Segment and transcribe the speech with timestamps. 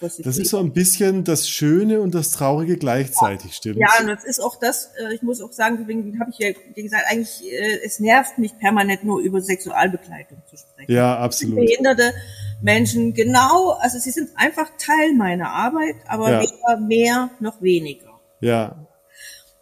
[0.00, 3.76] Das ist so ein bisschen das Schöne und das Traurige gleichzeitig, stimmt?
[3.76, 6.52] Ja, und das ist auch das, äh, ich muss auch sagen, deswegen habe ich ja
[6.74, 10.90] gesagt, eigentlich, äh, es nervt mich permanent nur über Sexualbegleitung zu sprechen.
[10.90, 11.56] Ja, absolut.
[11.56, 12.14] Behinderte
[12.62, 16.40] Menschen, genau, also sie sind einfach Teil meiner Arbeit, aber ja.
[16.40, 18.18] weder mehr noch weniger.
[18.40, 18.76] Ja.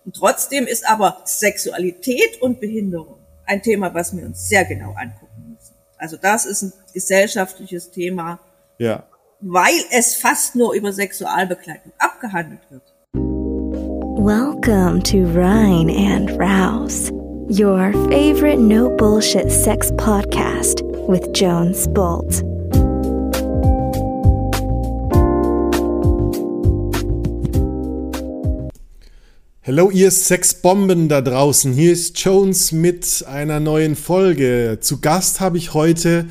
[0.04, 5.56] Und trotzdem ist aber Sexualität und Behinderung ein Thema, was wir uns sehr genau angucken
[5.58, 5.74] müssen.
[5.96, 8.38] Also das ist ein gesellschaftliches Thema.
[8.78, 9.04] Ja
[9.40, 12.82] weil es fast nur über Sexualbegleitung abgehandelt wird.
[13.14, 17.12] Welcome to Rhine and Rouse,
[17.48, 22.42] your favorite no bullshit sex podcast with Jones Bolt.
[29.62, 34.78] Hallo ihr Sexbomben da draußen, hier ist Jones mit einer neuen Folge.
[34.80, 36.26] Zu Gast habe ich heute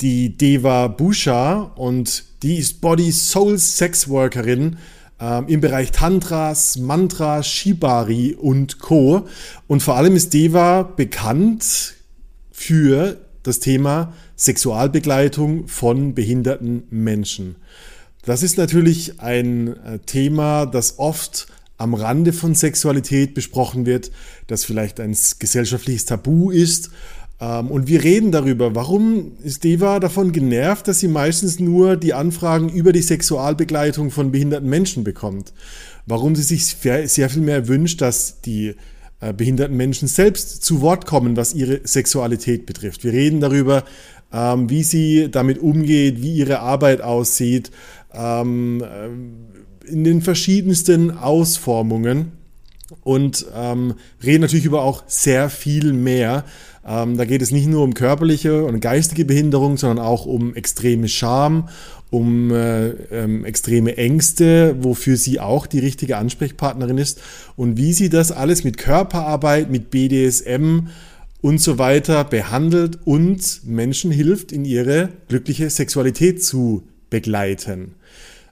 [0.00, 4.76] die Deva Busha und die ist Body Soul Sex Workerin
[5.20, 9.26] ähm, im Bereich Tantras, Mantra, Shibari und Co.
[9.66, 11.94] Und vor allem ist Deva bekannt
[12.52, 17.56] für das Thema Sexualbegleitung von behinderten Menschen.
[18.24, 24.10] Das ist natürlich ein äh, Thema, das oft am Rande von Sexualität besprochen wird,
[24.48, 26.90] das vielleicht ein gesellschaftliches Tabu ist
[27.40, 32.68] und wir reden darüber, warum ist Deva davon genervt, dass sie meistens nur die Anfragen
[32.68, 35.52] über die Sexualbegleitung von behinderten Menschen bekommt.
[36.04, 38.74] Warum sie sich sehr viel mehr wünscht, dass die
[39.20, 43.02] äh, behinderten Menschen selbst zu Wort kommen, was ihre Sexualität betrifft.
[43.02, 43.82] Wir reden darüber,
[44.32, 47.72] ähm, wie sie damit umgeht, wie ihre Arbeit aussieht,
[48.14, 52.32] ähm, äh, in den verschiedensten Ausformungen
[53.02, 56.44] und reden natürlich über auch sehr viel mehr.
[56.88, 61.08] Ähm, da geht es nicht nur um körperliche und geistige Behinderung, sondern auch um extreme
[61.08, 61.68] Scham,
[62.10, 67.20] um äh, ähm, extreme Ängste, wofür sie auch die richtige Ansprechpartnerin ist
[67.56, 70.88] und wie sie das alles mit Körperarbeit, mit BDSM
[71.42, 77.96] und so weiter behandelt und Menschen hilft, in ihre glückliche Sexualität zu begleiten.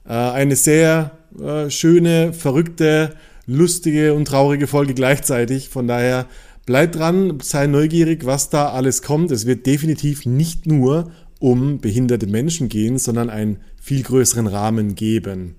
[0.07, 3.15] Äh, eine sehr äh, schöne, verrückte,
[3.47, 5.69] lustige und traurige Folge gleichzeitig.
[5.69, 6.27] Von daher
[6.67, 9.31] Bleib dran, sei neugierig, was da alles kommt.
[9.31, 15.55] Es wird definitiv nicht nur um behinderte Menschen gehen, sondern einen viel größeren Rahmen geben.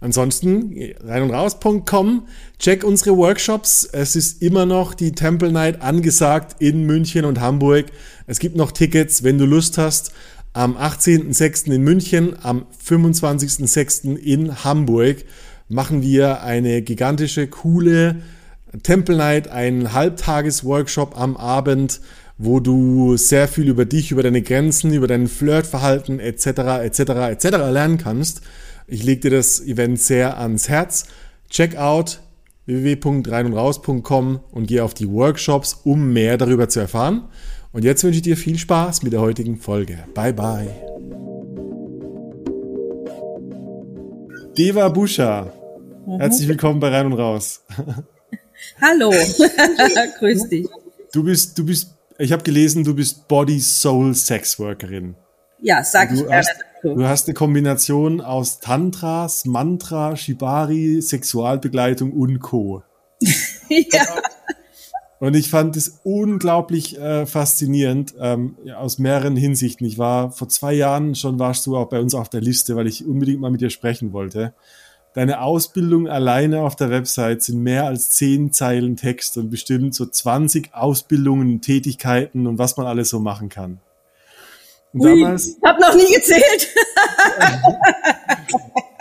[0.00, 0.74] Ansonsten
[1.04, 2.26] rein und raus.com,
[2.58, 3.88] check unsere Workshops.
[3.92, 7.86] Es ist immer noch die Temple Night angesagt in München und Hamburg.
[8.26, 10.10] Es gibt noch Tickets, wenn du Lust hast.
[10.52, 11.70] Am 18.06.
[11.70, 14.16] in München, am 25.06.
[14.16, 15.18] in Hamburg
[15.68, 18.16] machen wir eine gigantische, coole
[18.82, 22.00] Temple Night, ein Halbtages-Workshop am Abend,
[22.36, 26.46] wo du sehr viel über dich, über deine Grenzen, über dein Flirtverhalten etc.
[26.84, 27.00] etc.
[27.30, 27.44] etc.
[27.70, 28.42] lernen kannst.
[28.86, 31.06] Ich lege dir das Event sehr ans Herz.
[31.50, 32.20] Check out
[32.66, 37.24] www.reinundraus.com und geh auf die Workshops, um mehr darüber zu erfahren.
[37.72, 39.98] Und jetzt wünsche ich dir viel Spaß mit der heutigen Folge.
[40.14, 40.68] Bye bye.
[44.56, 45.52] Deva Buscha,
[46.06, 46.18] mhm.
[46.18, 47.64] herzlich willkommen bei Rein und Raus.
[48.80, 49.10] Hallo,
[50.18, 50.66] grüß dich.
[51.12, 55.14] Du bist, du bist, ich habe gelesen, du bist Body Soul Sex Workerin.
[55.60, 56.46] Ja, sag ich gerne
[56.82, 56.94] dazu.
[56.94, 62.82] Du hast eine Kombination aus Tantras, Mantra, Shibari, Sexualbegleitung und Co.
[63.68, 64.06] ja.
[65.20, 69.84] Und ich fand es unglaublich äh, faszinierend ähm, aus mehreren Hinsichten.
[69.84, 72.86] Ich war vor zwei Jahren schon warst du auch bei uns auf der Liste, weil
[72.86, 74.54] ich unbedingt mal mit dir sprechen wollte.
[75.14, 80.06] Deine Ausbildung alleine auf der Website sind mehr als zehn Zeilen Text und bestimmt so
[80.06, 83.80] 20 Ausbildungen, Tätigkeiten und was man alles so machen kann.
[84.92, 86.68] Und Ui, damals, ich habe noch nie gezählt.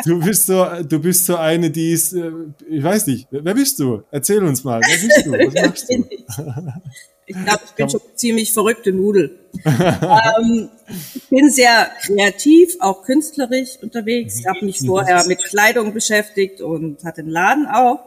[0.06, 2.32] du bist so, du bist so eine, die ist, äh,
[2.70, 4.04] ich weiß nicht, wer bist du?
[4.12, 5.32] Erzähl uns mal, wer bist du?
[5.32, 6.74] Was machst du?
[7.30, 9.38] Ich glaube, ich bin schon ziemlich verrückte Nudel.
[9.66, 10.70] ähm,
[11.14, 14.40] ich bin sehr kreativ, auch künstlerisch unterwegs.
[14.40, 18.00] Ich habe mich vorher mit Kleidung beschäftigt und hatte einen Laden auch.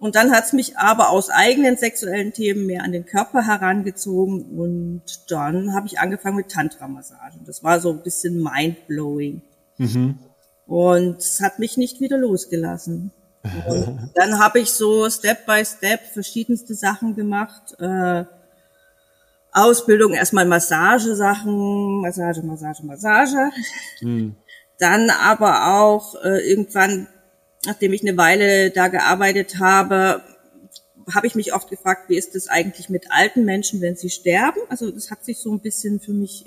[0.00, 4.58] Und dann hat es mich aber aus eigenen sexuellen Themen mehr an den Körper herangezogen
[4.58, 7.42] und dann habe ich angefangen mit Tantra-Massagen.
[7.46, 9.42] Das war so ein bisschen mindblowing.
[9.76, 10.18] Mhm.
[10.66, 13.12] Und es hat mich nicht wieder losgelassen.
[13.68, 17.74] Und dann habe ich so Step by Step verschiedenste Sachen gemacht.
[17.78, 18.24] Äh,
[19.52, 23.50] Ausbildung erstmal Massagesachen, Massage, Massage, Massage.
[24.00, 24.36] Mhm.
[24.78, 27.08] Dann aber auch äh, irgendwann,
[27.66, 30.22] nachdem ich eine Weile da gearbeitet habe,
[31.12, 34.60] habe ich mich oft gefragt, wie ist das eigentlich mit alten Menschen, wenn sie sterben?
[34.68, 36.44] Also das hat sich so ein bisschen für mich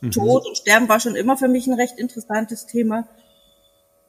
[0.00, 0.10] mhm.
[0.10, 3.08] Tod und Sterben war schon immer für mich ein recht interessantes Thema.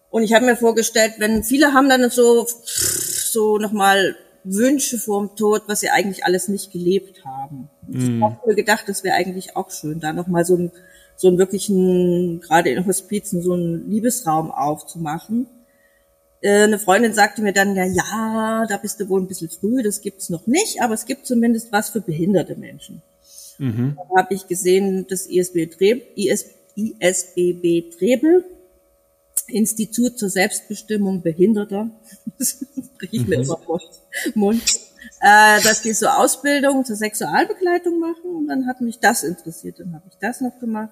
[0.10, 5.36] Und ich habe mir vorgestellt, wenn viele haben dann so, so nochmal Wünsche vor dem
[5.36, 7.70] Tod, was sie eigentlich alles nicht gelebt haben.
[7.88, 8.18] Mhm.
[8.18, 10.72] Ich habe mir gedacht, das wäre eigentlich auch schön, da nochmal so ein
[11.20, 15.48] so einen wirklichen, gerade in Hospizen, so einen Liebesraum aufzumachen.
[16.40, 19.84] Äh, eine Freundin sagte mir dann, ja, ja, da bist du wohl ein bisschen früh,
[19.84, 23.02] das gibt's noch nicht, aber es gibt zumindest was für behinderte Menschen.
[23.58, 23.98] Mhm.
[23.98, 26.46] Da habe ich gesehen, das ISB Treb, IS,
[26.78, 28.46] ISBB Trebel,
[29.52, 31.90] Institut zur Selbstbestimmung Behinderter,
[32.38, 32.66] das
[33.12, 33.44] ich mir mhm.
[33.44, 33.60] immer
[34.36, 34.64] Mund,
[35.22, 39.94] äh, dass die so Ausbildung zur Sexualbegleitung machen und dann hat mich das interessiert, dann
[39.94, 40.92] habe ich das noch gemacht.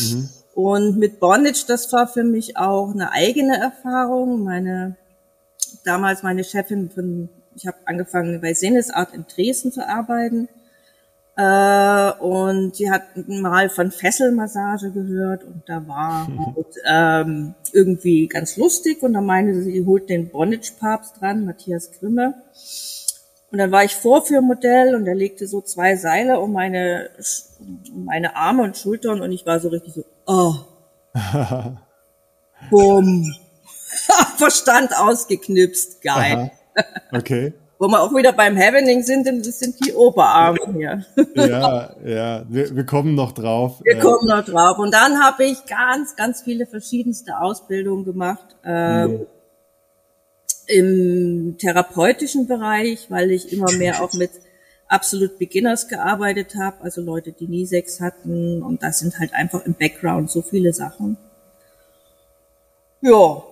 [0.00, 0.28] Mhm.
[0.54, 4.42] Und mit Bondage, das war für mich auch eine eigene Erfahrung.
[4.42, 4.96] Meine
[5.84, 10.48] damals meine Chefin von, ich habe angefangen bei Sinnesart in Dresden zu arbeiten.
[11.38, 18.56] Äh, und sie hat mal von Fesselmassage gehört und da war halt, ähm, irgendwie ganz
[18.56, 22.34] lustig und da meinte sie, sie holt den Bondage-Papst dran, Matthias Grimme.
[23.52, 27.08] Und dann war ich Vorführmodell und er legte so zwei Seile um meine,
[27.94, 30.54] um meine Arme und Schultern und ich war so richtig so, oh.
[32.70, 33.32] Bumm.
[34.38, 36.02] Verstand ausgeknipst.
[36.02, 36.50] Geil.
[36.74, 36.84] Aha.
[37.12, 37.54] Okay.
[37.78, 41.04] Wo wir auch wieder beim Happening sind, denn das sind die Oberarme hier.
[41.36, 43.80] ja, ja, wir, wir kommen noch drauf.
[43.84, 44.78] Wir kommen noch drauf.
[44.78, 48.56] Und dann habe ich ganz, ganz viele verschiedenste Ausbildungen gemacht.
[48.64, 49.26] Ähm, mhm
[50.68, 54.30] im therapeutischen Bereich, weil ich immer mehr auch mit
[54.86, 59.64] absolut Beginners gearbeitet habe, also Leute, die nie Sex hatten und das sind halt einfach
[59.64, 61.16] im Background so viele Sachen.
[63.00, 63.42] Ja,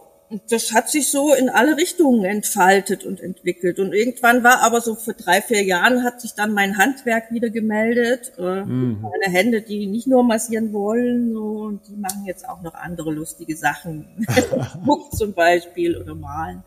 [0.50, 3.78] das hat sich so in alle Richtungen entfaltet und entwickelt.
[3.78, 7.50] Und irgendwann war aber so vor drei, vier Jahren hat sich dann mein Handwerk wieder
[7.50, 8.32] gemeldet.
[8.37, 9.02] Äh, mhm.
[9.02, 13.12] Meine Hände, die nicht nur massieren wollen, so, und die machen jetzt auch noch andere
[13.12, 14.26] lustige Sachen.
[14.84, 16.64] Muck zum Beispiel oder malen.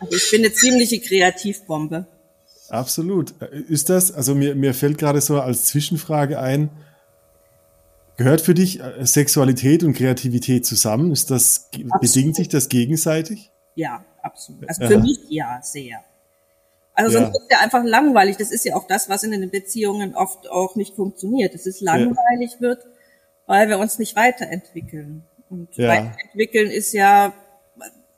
[0.00, 2.06] Also ich bin eine ziemliche Kreativbombe.
[2.68, 3.32] Absolut.
[3.68, 6.68] Ist das, also mir, mir fällt gerade so als Zwischenfrage ein,
[8.18, 11.10] gehört für dich äh, Sexualität und Kreativität zusammen?
[11.12, 12.00] Ist das, absolut.
[12.00, 13.50] bedingt sich das gegenseitig?
[13.74, 14.68] Ja, absolut.
[14.68, 15.02] Also für Aha.
[15.02, 16.04] mich ja, sehr.
[16.92, 17.42] Also sonst ja.
[17.42, 18.36] ist ja einfach langweilig.
[18.36, 21.54] Das ist ja auch das, was in den Beziehungen oft auch nicht funktioniert.
[21.54, 22.60] Es ist langweilig ja.
[22.60, 22.84] wird,
[23.46, 25.24] weil wir uns nicht weiterentwickeln.
[25.48, 25.88] Und ja.
[25.88, 27.32] weiterentwickeln ist ja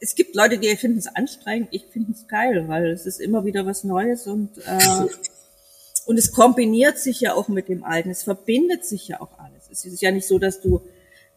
[0.02, 3.44] es gibt Leute, die finden es anstrengend, ich finde es geil, weil es ist immer
[3.44, 5.06] wieder was Neues und äh,
[6.06, 9.28] und es kombiniert sich ja auch mit dem Alten, es verbindet sich ja auch.
[9.70, 10.80] Es ist ja nicht so, dass du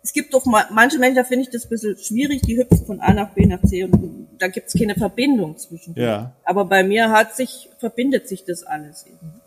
[0.04, 2.86] es gibt doch mal, manche Menschen, da finde ich das ein bisschen schwierig, die hüpfen
[2.86, 5.96] von A nach B nach C und da gibt es keine Verbindung zwischen.
[5.98, 6.34] Ja.
[6.44, 9.06] Aber bei mir hat sich, verbindet sich das alles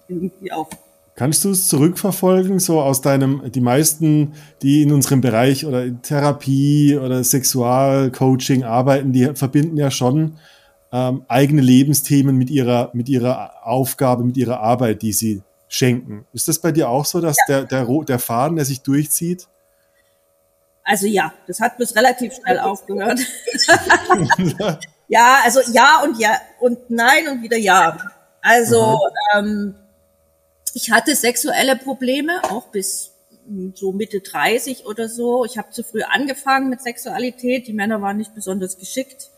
[0.09, 0.71] irgendwie auch.
[1.15, 6.01] Kannst du es zurückverfolgen, so aus deinem, die meisten, die in unserem Bereich oder in
[6.01, 10.39] Therapie oder Sexualcoaching arbeiten, die verbinden ja schon
[10.91, 16.27] ähm, eigene Lebensthemen mit ihrer, mit ihrer Aufgabe, mit ihrer Arbeit, die sie schenken.
[16.33, 17.63] Ist das bei dir auch so, dass ja.
[17.63, 19.47] der, der, der Faden, der sich durchzieht?
[20.85, 23.19] Also ja, das hat bis relativ schnell aufgehört.
[25.09, 27.99] ja, also ja und ja und nein und wieder ja.
[28.41, 29.01] Also
[29.35, 29.75] ähm,
[30.75, 33.13] ich hatte sexuelle Probleme, auch bis
[33.75, 35.45] so Mitte 30 oder so.
[35.45, 37.67] Ich habe zu früh angefangen mit Sexualität.
[37.67, 39.31] Die Männer waren nicht besonders geschickt.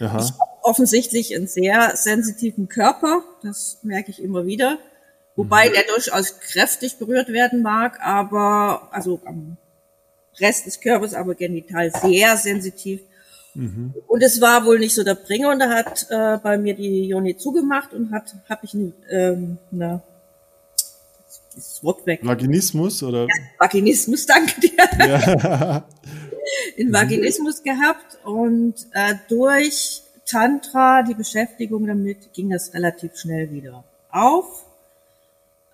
[0.00, 0.18] Aha.
[0.18, 3.22] Ich habe offensichtlich einen sehr sensitiven Körper.
[3.42, 4.78] Das merke ich immer wieder.
[5.38, 9.56] Wobei der durchaus kräftig berührt werden mag, aber also am
[10.40, 13.02] Rest des Körpers, aber genital sehr sensitiv.
[13.54, 13.94] Mhm.
[14.08, 17.06] Und es war wohl nicht so der Bringer und da hat äh, bei mir die
[17.06, 18.74] Joni zugemacht und hat habe ich
[19.10, 20.02] ähm, eine
[21.54, 22.20] das Wort weg.
[22.24, 23.22] Vaginismus oder?
[23.22, 24.72] Ja, Vaginismus, danke dir.
[24.98, 25.84] Ja.
[26.76, 33.84] In Vaginismus gehabt und äh, durch Tantra, die Beschäftigung damit, ging das relativ schnell wieder
[34.10, 34.64] auf.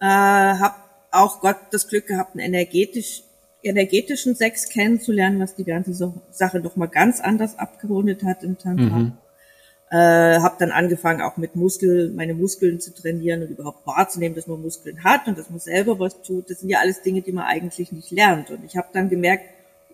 [0.04, 3.22] Äh, hab auch Gott das Glück gehabt, einen energetisch,
[3.62, 5.94] energetischen Sex kennenzulernen, was die ganze
[6.30, 8.98] Sache doch mal ganz anders abgerundet hat im Tantra.
[8.98, 9.12] Mhm.
[9.90, 14.46] Äh, habe dann angefangen, auch mit Muskeln, meine Muskeln zu trainieren und überhaupt wahrzunehmen, dass
[14.46, 16.50] man Muskeln hat und dass man selber was tut.
[16.50, 18.50] Das sind ja alles Dinge, die man eigentlich nicht lernt.
[18.50, 19.44] Und ich habe dann gemerkt,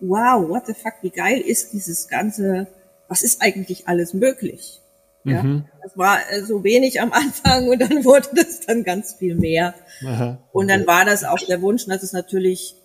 [0.01, 2.67] wow, what the fuck, wie geil ist dieses ganze,
[3.07, 4.80] was ist eigentlich alles möglich?
[5.23, 5.65] Ja, mhm.
[5.83, 9.73] das war äh, so wenig am Anfang und dann wurde das dann ganz viel mehr.
[10.05, 10.37] Aha.
[10.51, 12.75] Und dann war das auch der Wunsch, dass es natürlich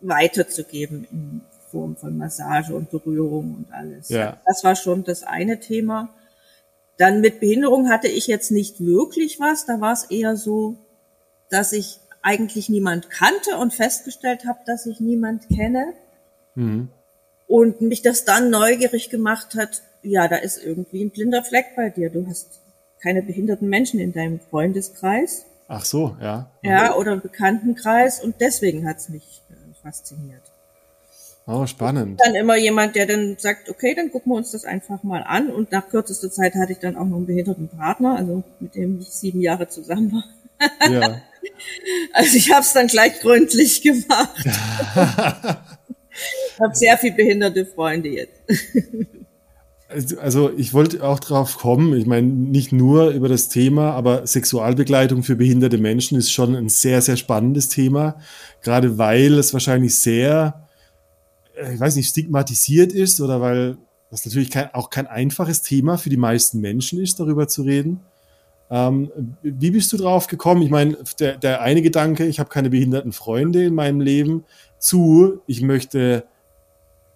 [0.00, 1.40] weiterzugeben in
[1.70, 4.08] Form von Massage und Berührung und alles.
[4.08, 4.40] Ja.
[4.46, 6.10] Das war schon das eine Thema.
[6.96, 9.66] Dann mit Behinderung hatte ich jetzt nicht wirklich was.
[9.66, 10.76] Da war es eher so,
[11.50, 15.92] dass ich eigentlich niemand kannte und festgestellt habe, dass ich niemand kenne.
[16.54, 16.88] Mhm.
[17.46, 21.90] Und mich das dann neugierig gemacht hat, ja, da ist irgendwie ein blinder Fleck bei
[21.90, 22.10] dir.
[22.10, 22.60] Du hast
[23.02, 25.44] keine behinderten Menschen in deinem Freundeskreis.
[25.68, 26.50] Ach so, ja.
[26.62, 30.42] Ja, oder im Bekanntenkreis und deswegen hat's mich äh, fasziniert.
[31.48, 32.20] Oh, spannend.
[32.24, 35.48] Dann immer jemand, der dann sagt, okay, dann gucken wir uns das einfach mal an.
[35.48, 39.00] Und nach kürzester Zeit hatte ich dann auch noch einen behinderten Partner, also mit dem
[39.00, 40.90] ich sieben Jahre zusammen war.
[40.90, 41.22] Ja.
[42.12, 44.44] Also ich habe es dann gleich gründlich gemacht.
[46.52, 48.40] ich habe sehr viel behinderte Freunde jetzt.
[49.88, 54.26] Also, also ich wollte auch drauf kommen, ich meine, nicht nur über das Thema, aber
[54.26, 58.16] Sexualbegleitung für behinderte Menschen ist schon ein sehr, sehr spannendes Thema,
[58.62, 60.66] gerade weil es wahrscheinlich sehr,
[61.56, 63.76] äh, ich weiß nicht, stigmatisiert ist oder weil
[64.10, 68.00] das natürlich kein, auch kein einfaches Thema für die meisten Menschen ist, darüber zu reden.
[68.70, 70.62] Ähm, wie bist du drauf gekommen?
[70.62, 74.44] Ich meine, der, der eine Gedanke, ich habe keine behinderten Freunde in meinem Leben,
[74.86, 76.24] zu, ich möchte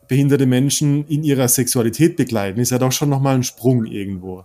[0.09, 4.45] behinderte Menschen in ihrer Sexualität begleiten, ist ja doch schon nochmal ein Sprung irgendwo.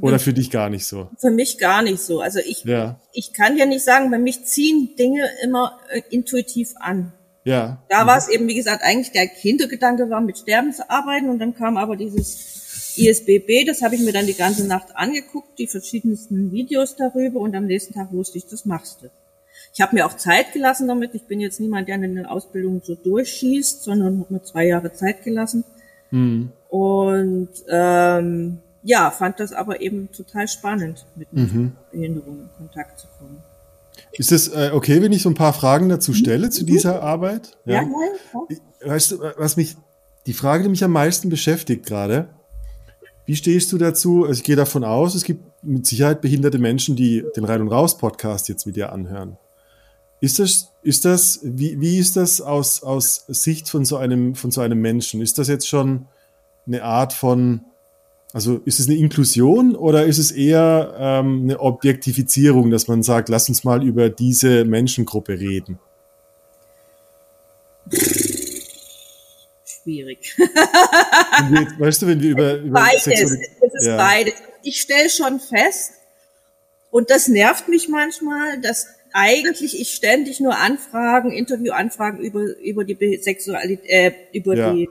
[0.00, 1.08] Oder für dich gar nicht so?
[1.18, 2.20] Für mich gar nicht so.
[2.20, 3.00] Also ich, ja.
[3.12, 7.12] ich kann ja nicht sagen, bei mich ziehen Dinge immer äh, intuitiv an.
[7.44, 7.82] Ja.
[7.88, 11.38] Da war es eben, wie gesagt, eigentlich der Hintergedanke war, mit Sterben zu arbeiten und
[11.38, 15.68] dann kam aber dieses ISBB, das habe ich mir dann die ganze Nacht angeguckt, die
[15.68, 19.10] verschiedensten Videos darüber und am nächsten Tag wusste ich, das machst du.
[19.74, 21.14] Ich habe mir auch Zeit gelassen damit.
[21.14, 24.92] Ich bin jetzt niemand, der in der Ausbildung so durchschießt, sondern habe mir zwei Jahre
[24.92, 25.64] Zeit gelassen.
[26.10, 26.52] Mhm.
[26.68, 31.72] Und ähm, ja, fand das aber eben total spannend, mit mhm.
[31.90, 33.42] Behinderung in Kontakt zu kommen.
[34.12, 36.50] Ist es äh, okay, wenn ich so ein paar Fragen dazu stelle, mhm.
[36.50, 37.56] zu dieser Arbeit?
[37.64, 37.88] Ja, ja,
[38.82, 38.90] ja.
[38.90, 39.76] Weißt du, was mich,
[40.26, 42.28] die Frage, die mich am meisten beschäftigt gerade,
[43.26, 44.24] wie stehst du dazu?
[44.24, 47.68] Also ich gehe davon aus, es gibt mit Sicherheit behinderte Menschen, die den Rein- und
[47.68, 49.36] Raus-Podcast jetzt mit dir anhören.
[50.20, 54.50] Ist das, ist das, wie, wie ist das aus, aus Sicht von so einem, von
[54.50, 55.20] so einem Menschen?
[55.20, 56.06] Ist das jetzt schon
[56.66, 57.60] eine Art von,
[58.32, 63.28] also ist es eine Inklusion oder ist es eher ähm, eine Objektifizierung, dass man sagt,
[63.28, 65.78] lass uns mal über diese Menschengruppe reden?
[69.64, 70.36] Schwierig.
[70.36, 73.96] wir, weißt du, wenn wir über, über beides, es ist ja.
[73.96, 74.34] beides.
[74.62, 75.92] Ich stelle schon fest,
[76.90, 83.18] und das nervt mich manchmal, dass eigentlich ich ständig nur Anfragen, Interviewanfragen über über die
[83.22, 84.72] Sexualität, äh, über ja.
[84.72, 84.88] die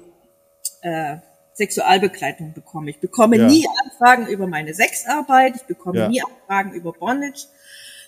[0.81, 1.17] äh,
[1.53, 2.91] Sexualbegleitung bekomme.
[2.91, 3.47] Ich bekomme ja.
[3.47, 6.09] nie Anfragen über meine Sexarbeit, ich bekomme ja.
[6.09, 7.47] nie Anfragen über Bondage,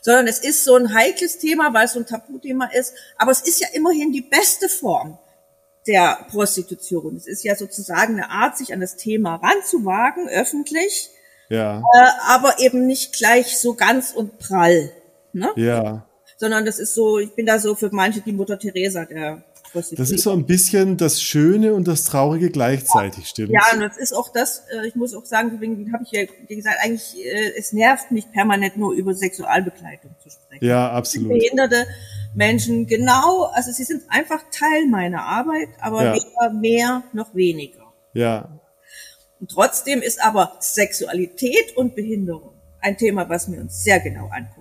[0.02, 2.94] sondern es ist so ein heikles Thema, weil es so ein Tabuthema ist.
[3.18, 5.18] Aber es ist ja immerhin die beste Form
[5.88, 7.16] der Prostitution.
[7.16, 11.10] Es ist ja sozusagen eine Art, sich an das Thema ranzuwagen, öffentlich,
[11.50, 11.80] ja.
[11.80, 14.92] Äh, aber eben nicht gleich so ganz und prall.
[15.34, 15.50] Ne?
[15.56, 16.06] Ja.
[16.38, 19.44] Sondern das ist so, ich bin da so für manche die Mutter Teresa der
[19.74, 23.52] das ist so ein bisschen das Schöne und das Traurige gleichzeitig, stimmt?
[23.52, 26.26] Ja, und das ist auch das, äh, ich muss auch sagen, deswegen habe ich ja
[26.48, 30.66] gesagt, eigentlich, äh, es nervt mich permanent nur über Sexualbegleitung zu sprechen.
[30.66, 31.30] Ja, absolut.
[31.30, 31.86] Behinderte
[32.34, 36.14] Menschen, genau, also sie sind einfach Teil meiner Arbeit, aber ja.
[36.16, 37.94] weder mehr noch weniger.
[38.14, 38.60] Ja.
[39.40, 44.59] Und trotzdem ist aber Sexualität und Behinderung ein Thema, was wir uns sehr genau angucken.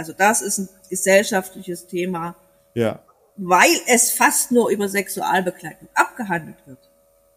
[0.00, 2.34] Also das ist ein gesellschaftliches Thema,
[2.72, 3.00] ja.
[3.36, 6.78] weil es fast nur über Sexualbegleitung abgehandelt wird.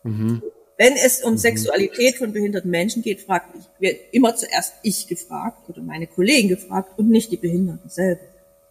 [0.03, 0.41] Mhm.
[0.77, 1.39] Wenn es um mhm.
[1.39, 6.47] Sexualität von behinderten Menschen geht, fragt ich, wird immer zuerst ich gefragt oder meine Kollegen
[6.47, 8.21] gefragt und nicht die Behinderten selber.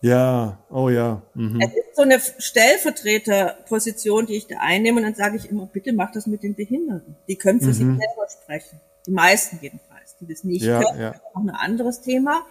[0.00, 1.20] Ja, oh ja.
[1.34, 1.60] Mhm.
[1.60, 5.92] Es ist so eine Stellvertreterposition, die ich da einnehme und dann sage ich immer, bitte
[5.92, 7.14] mach das mit den Behinderten.
[7.28, 7.72] Die können für mhm.
[7.74, 8.80] sich selber sprechen.
[9.06, 10.16] Die meisten jedenfalls.
[10.18, 11.10] Die das nicht ja, können, ja.
[11.10, 12.46] ist auch ein anderes Thema.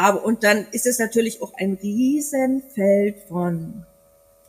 [0.00, 3.84] Aber, und dann ist es natürlich auch ein Riesenfeld von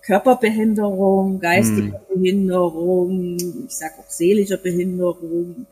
[0.03, 2.21] Körperbehinderung, geistiger hm.
[2.21, 3.37] Behinderung,
[3.67, 5.65] ich sag auch seelischer Behinderung,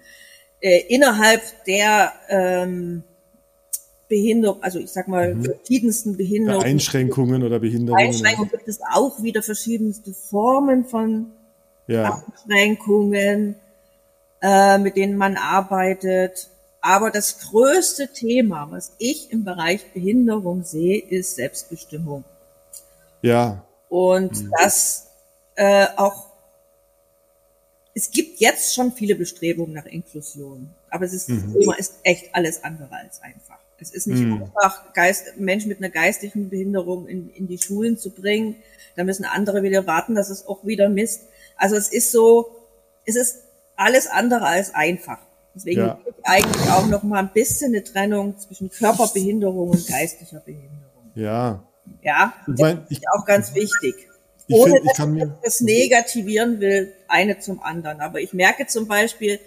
[0.62, 3.03] äh, innerhalb der ähm,
[4.10, 5.46] Behinderung, also ich sag mal, mhm.
[5.46, 6.65] verschiedensten Behinderungen.
[6.65, 8.03] Einschränkungen oder Behinderungen.
[8.03, 11.27] Einschränkungen gibt es auch wieder verschiedenste Formen von
[11.86, 12.24] ja.
[12.25, 13.53] Einschränkungen,
[14.41, 16.50] äh, mit denen man arbeitet.
[16.81, 22.24] Aber das größte Thema, was ich im Bereich Behinderung sehe, ist Selbstbestimmung.
[23.22, 23.65] Ja.
[23.89, 24.51] Und mhm.
[24.57, 25.07] das
[25.55, 26.27] äh, auch,
[27.93, 31.53] es gibt jetzt schon viele Bestrebungen nach Inklusion, aber es ist, mhm.
[31.53, 33.57] das Thema ist echt alles andere als einfach.
[33.79, 34.43] Es ist nicht mhm.
[34.43, 38.55] einfach, Geist, Menschen mit einer geistigen Behinderung in, in die Schulen zu bringen.
[38.96, 41.24] Da müssen andere wieder warten, dass es auch wieder misst.
[41.55, 42.55] Also es ist so,
[43.05, 43.43] es ist
[43.75, 45.19] alles andere als einfach.
[45.57, 45.99] Deswegen ja.
[46.23, 51.11] eigentlich auch noch mal ein bisschen eine Trennung zwischen Körperbehinderung und geistlicher Behinderung.
[51.15, 51.63] Ja.
[52.03, 53.95] Ja, das mein, ist ich, auch ganz wichtig.
[54.49, 58.01] Ohne find, dass ich das negativieren will, eine zum anderen.
[58.01, 59.39] Aber ich merke zum Beispiel,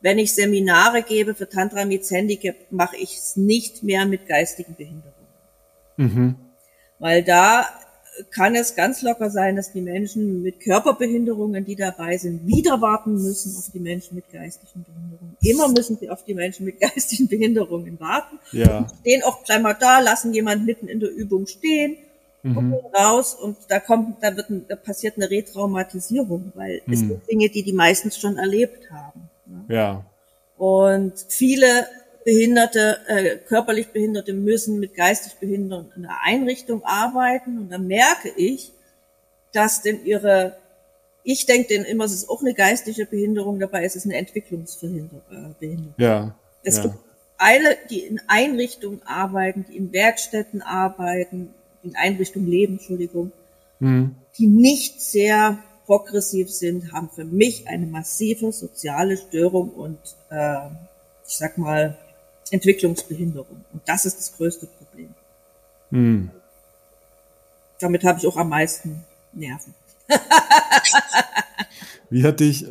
[0.00, 4.76] wenn ich Seminare gebe für Tantra mit Handicap, mache ich es nicht mehr mit geistigen
[4.76, 5.14] Behinderungen.
[5.96, 6.36] Mhm.
[7.00, 7.66] Weil da
[8.30, 13.14] kann es ganz locker sein, dass die Menschen mit Körperbehinderungen, die dabei sind, wieder warten
[13.14, 15.36] müssen auf die Menschen mit geistigen Behinderungen.
[15.42, 18.38] Immer müssen sie auf die Menschen mit geistigen Behinderungen warten.
[18.52, 18.86] Ja.
[19.00, 21.96] stehen auch gleich mal da, lassen jemand mitten in der Übung stehen,
[22.42, 22.74] mhm.
[22.96, 26.92] raus und da kommt, da wird, da passiert eine Retraumatisierung, weil mhm.
[26.92, 29.28] es sind Dinge, die die meistens schon erlebt haben.
[29.46, 29.74] Ne?
[29.74, 30.04] Ja.
[30.56, 31.86] Und viele
[32.26, 38.30] Behinderte, äh, körperlich Behinderte müssen mit geistig Behinderten in einer Einrichtung arbeiten und dann merke
[38.36, 38.72] ich,
[39.52, 40.56] dass denn ihre,
[41.22, 45.54] ich denke denn immer, es ist auch eine geistige Behinderung, dabei ist es eine Entwicklungsbehinderung.
[45.60, 46.34] Äh, ja.
[46.64, 46.82] Es ja.
[46.82, 46.96] gibt
[47.38, 51.54] alle, die in Einrichtungen arbeiten, die in Werkstätten arbeiten,
[51.84, 53.30] in Einrichtungen leben, Entschuldigung,
[53.78, 54.16] mhm.
[54.36, 60.66] die nicht sehr progressiv sind, haben für mich eine massive soziale Störung und äh,
[61.28, 61.96] ich sag mal
[62.50, 63.64] Entwicklungsbehinderung.
[63.72, 65.08] Und das ist das größte Problem.
[65.90, 66.30] Hm.
[67.78, 69.74] Damit habe ich auch am meisten Nerven.
[72.10, 72.66] Wie hat dich,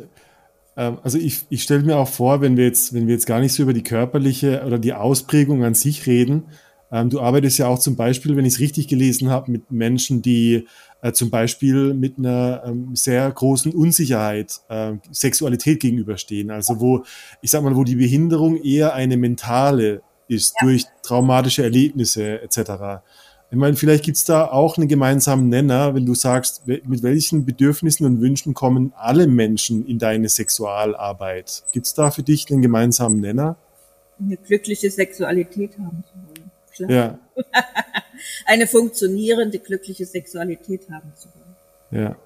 [0.76, 3.40] ähm, also ich, ich stelle mir auch vor, wenn wir jetzt, wenn wir jetzt gar
[3.40, 6.44] nicht so über die körperliche oder die Ausprägung an sich reden,
[6.92, 10.22] ähm, du arbeitest ja auch zum Beispiel, wenn ich es richtig gelesen habe, mit Menschen,
[10.22, 10.66] die
[11.02, 16.50] äh, zum Beispiel mit einer ähm, sehr großen Unsicherheit äh, Sexualität gegenüberstehen.
[16.50, 17.04] Also wo,
[17.42, 20.66] ich sag mal, wo die Behinderung eher eine mentale ist ja.
[20.66, 23.02] durch traumatische Erlebnisse etc.
[23.50, 28.04] Ich meine, vielleicht gibt's da auch einen gemeinsamen Nenner, wenn du sagst, mit welchen Bedürfnissen
[28.04, 31.62] und Wünschen kommen alle Menschen in deine Sexualarbeit?
[31.72, 33.56] Gibt's da für dich einen gemeinsamen Nenner?
[34.18, 36.35] Eine glückliche Sexualität haben zu wollen
[36.76, 36.90] klar.
[36.90, 37.18] Ja.
[38.46, 42.02] Eine funktionierende, glückliche Sexualität haben zu wollen.
[42.04, 42.16] Ja.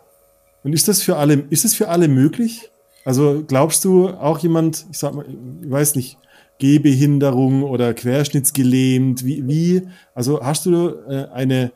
[0.62, 2.70] Und ist das für alle, ist es für alle möglich?
[3.04, 5.24] Also glaubst du auch jemand, ich sag mal,
[5.62, 6.18] ich weiß nicht,
[6.58, 11.72] Gehbehinderung oder querschnittsgelähmt, wie, wie also hast du äh, eine,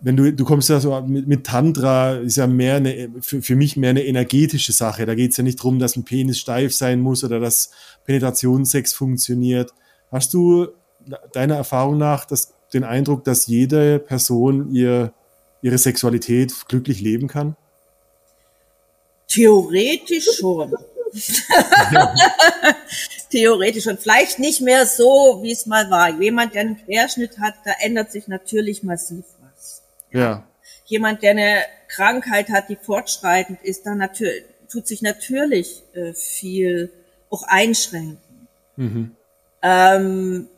[0.00, 3.56] wenn du, du kommst ja so mit, mit Tantra, ist ja mehr eine, für, für
[3.56, 5.04] mich mehr eine energetische Sache.
[5.04, 7.72] Da geht es ja nicht drum, dass ein Penis steif sein muss oder dass
[8.04, 9.74] Penetrationssex funktioniert.
[10.12, 10.68] Hast du
[11.32, 15.12] deiner Erfahrung nach das, den Eindruck, dass jede Person ihr,
[15.62, 17.56] ihre Sexualität glücklich leben kann?
[19.28, 20.74] Theoretisch schon.
[23.30, 26.20] Theoretisch und vielleicht nicht mehr so, wie es mal war.
[26.20, 29.82] Jemand, der einen Querschnitt hat, da ändert sich natürlich massiv was.
[30.10, 30.44] Ja.
[30.86, 36.90] Jemand, der eine Krankheit hat, die fortschreitend ist, da natürlich, tut sich natürlich äh, viel
[37.30, 38.18] auch einschränken.
[38.76, 39.16] Mhm.
[39.62, 40.48] Ähm,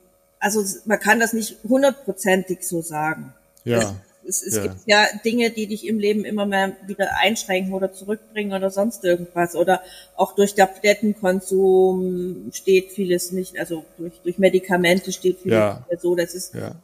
[0.42, 3.32] also man kann das nicht hundertprozentig so sagen.
[3.64, 3.94] Ja.
[4.26, 4.62] Es, es, ja.
[4.62, 9.04] gibt ja Dinge, die dich im Leben immer mehr wieder einschränken oder zurückbringen oder sonst
[9.04, 9.54] irgendwas.
[9.56, 9.82] Oder
[10.16, 15.74] auch durch Tablettenkonsum steht vieles nicht, also durch, durch Medikamente steht vieles ja.
[15.74, 16.14] nicht mehr so.
[16.16, 16.76] Das ist, ja.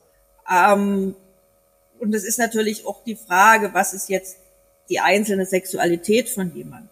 [0.73, 1.14] ähm,
[1.99, 4.38] und das ist natürlich auch die Frage, was ist jetzt
[4.88, 6.88] die einzelne Sexualität von jemand?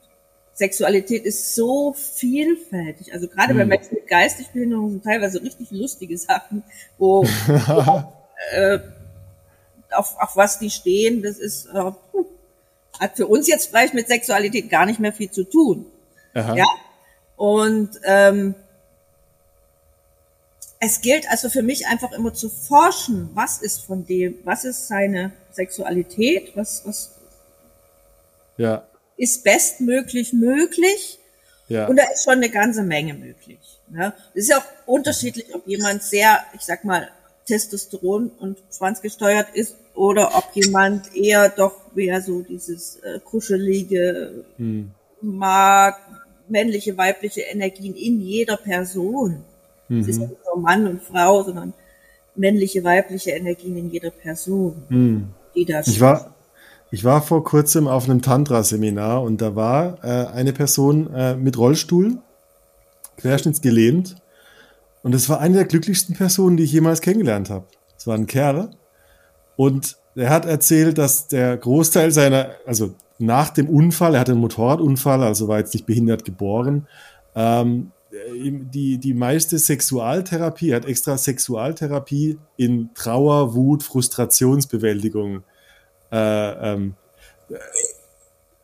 [0.57, 3.13] Sexualität ist so vielfältig.
[3.13, 3.59] Also gerade mhm.
[3.59, 6.63] bei Menschen mit geistig Behinderung sind teilweise richtig lustige Sachen,
[6.97, 7.25] wo
[8.53, 8.79] äh,
[9.91, 11.93] auf, auf was die stehen, das ist äh,
[12.99, 15.85] hat für uns jetzt vielleicht mit Sexualität gar nicht mehr viel zu tun.
[16.33, 16.57] Aha.
[16.57, 16.67] Ja.
[17.37, 18.55] Und ähm,
[20.81, 24.89] es gilt also für mich einfach immer zu forschen, was ist von dem, was ist
[24.89, 27.15] seine Sexualität, was, was
[28.57, 31.19] ja ist bestmöglich möglich.
[31.69, 31.87] Ja.
[31.89, 33.59] Und da ist schon eine ganze Menge möglich.
[33.89, 34.13] Ne?
[34.35, 37.09] Es ist ja auch unterschiedlich, ob jemand sehr, ich sag mal,
[37.47, 44.45] Testosteron und Schwanz gesteuert ist oder ob jemand eher doch mehr so dieses äh, kuschelige
[44.57, 44.91] hm.
[45.21, 45.99] mag,
[46.49, 49.45] männliche, weibliche Energien in jeder Person.
[49.89, 50.01] Mhm.
[50.01, 51.73] Es ist nicht nur Mann und Frau, sondern
[52.35, 55.29] männliche, weibliche Energien in jeder Person, mhm.
[55.55, 56.35] die da ich war,
[56.91, 61.59] ich war vor kurzem auf einem Tantra-Seminar und da war äh, eine Person äh, mit
[61.59, 62.19] Rollstuhl,
[63.19, 64.17] querschnittsgelähmt.
[65.03, 67.67] Und es war eine der glücklichsten Personen, die ich jemals kennengelernt habe.
[67.97, 68.71] Es war ein Kerl.
[69.57, 74.41] Und er hat erzählt, dass der Großteil seiner, also nach dem Unfall, er hatte einen
[74.41, 76.87] Motorradunfall, also war jetzt nicht behindert geboren,
[77.35, 77.93] ähm,
[78.33, 85.56] die, die meiste Sexualtherapie, er hat extra Sexualtherapie in Trauer, Wut, Frustrationsbewältigung äh,
[86.17, 86.95] ähm,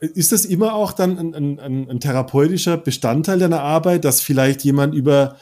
[0.01, 4.95] ist das immer auch dann ein, ein, ein, therapeutischer Bestandteil deiner Arbeit, dass vielleicht jemand
[4.95, 5.37] über,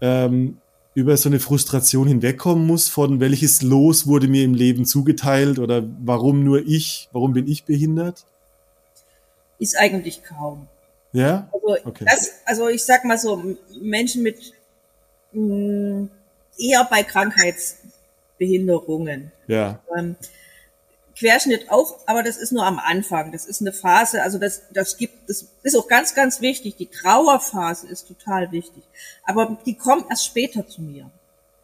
[0.00, 0.58] ähm,
[0.94, 5.84] über so eine Frustration hinwegkommen muss, von welches Los wurde mir im Leben zugeteilt oder
[6.04, 8.24] warum nur ich, warum bin ich behindert?
[9.60, 10.66] Ist eigentlich kaum.
[11.12, 11.48] Ja?
[11.52, 12.04] Also, okay.
[12.08, 14.54] das, also ich sag mal so, Menschen mit
[15.32, 16.08] mh,
[16.58, 19.30] eher bei Krankheitsbehinderungen.
[19.46, 19.78] Ja.
[19.96, 20.16] Ähm,
[21.20, 23.30] Querschnitt auch, aber das ist nur am Anfang.
[23.30, 26.76] Das ist eine Phase, also das, das gibt, das ist auch ganz, ganz wichtig.
[26.76, 28.82] Die Trauerphase ist total wichtig.
[29.24, 31.10] Aber die kommt erst später zu mir.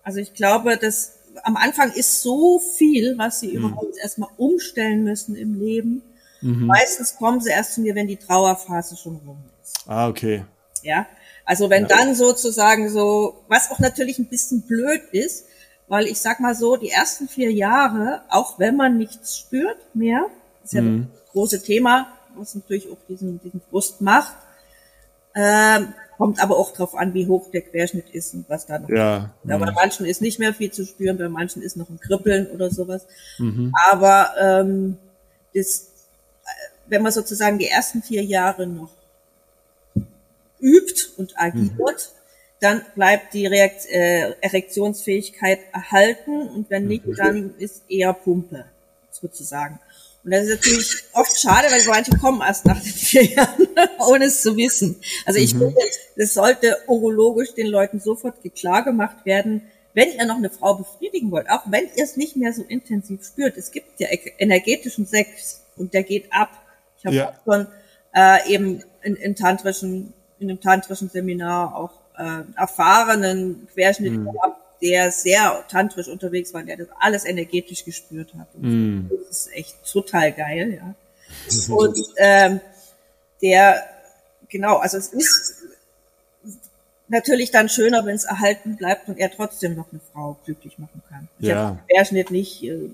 [0.03, 3.65] Also ich glaube, dass am Anfang ist so viel, was sie mhm.
[3.65, 6.03] überhaupt erstmal umstellen müssen im Leben.
[6.43, 6.67] Mhm.
[6.67, 9.89] Meistens kommen sie erst zu mir, wenn die Trauerphase schon rum ist.
[9.89, 10.45] Ah, okay.
[10.83, 11.07] Ja.
[11.47, 11.89] Also wenn ja.
[11.89, 15.47] dann sozusagen so, was auch natürlich ein bisschen blöd ist,
[15.89, 20.27] weil ich sag mal so, die ersten vier Jahre, auch wenn man nichts spürt mehr,
[20.65, 21.09] ist ja mhm.
[21.13, 24.35] das große Thema, was natürlich auch diesen, diesen Frust macht,
[25.35, 25.81] äh,
[26.17, 28.89] kommt aber auch drauf an, wie hoch der Querschnitt ist und was da noch.
[28.89, 29.59] Ja, ja.
[29.59, 32.71] Bei manchen ist nicht mehr viel zu spüren, bei manchen ist noch ein Kribbeln oder
[32.71, 33.07] sowas.
[33.39, 33.73] Mhm.
[33.91, 34.99] Aber ähm,
[35.55, 35.83] das,
[36.45, 36.49] äh,
[36.87, 38.91] wenn man sozusagen die ersten vier Jahre noch
[40.59, 42.17] übt und agiert, mhm
[42.61, 47.15] dann bleibt die Reakt äh, Erektionsfähigkeit erhalten und wenn nicht, mhm.
[47.15, 48.65] dann ist eher Pumpe
[49.11, 49.79] sozusagen.
[50.25, 53.69] Und das ist natürlich oft schade, weil manche kommen erst nach den vier Jahren,
[54.09, 54.97] ohne es zu wissen.
[55.25, 55.61] Also ich mhm.
[55.61, 55.81] finde,
[56.17, 59.63] das sollte urologisch den Leuten sofort klar gemacht werden,
[59.95, 63.25] wenn ihr noch eine Frau befriedigen wollt, auch wenn ihr es nicht mehr so intensiv
[63.25, 63.57] spürt.
[63.57, 66.51] Es gibt ja energetischen Sex und der geht ab.
[66.99, 67.35] Ich habe ja.
[67.45, 67.67] schon
[68.15, 74.33] äh, eben in, in tantrischen, in einem tantrischen Seminar auch äh, erfahrenen Querschnitt mhm.
[74.33, 78.49] gehabt, der sehr tantrisch unterwegs war, der das alles energetisch gespürt hat.
[78.59, 79.11] Mhm.
[79.29, 80.95] Das ist echt total geil, ja.
[81.75, 82.61] Und ähm,
[83.43, 83.83] der,
[84.49, 85.63] genau, also es ist
[87.09, 91.03] natürlich dann schöner, wenn es erhalten bleibt und er trotzdem noch eine Frau glücklich machen
[91.09, 91.29] kann.
[91.39, 91.79] Ich ja.
[91.89, 92.91] Querschnitt nicht, äh,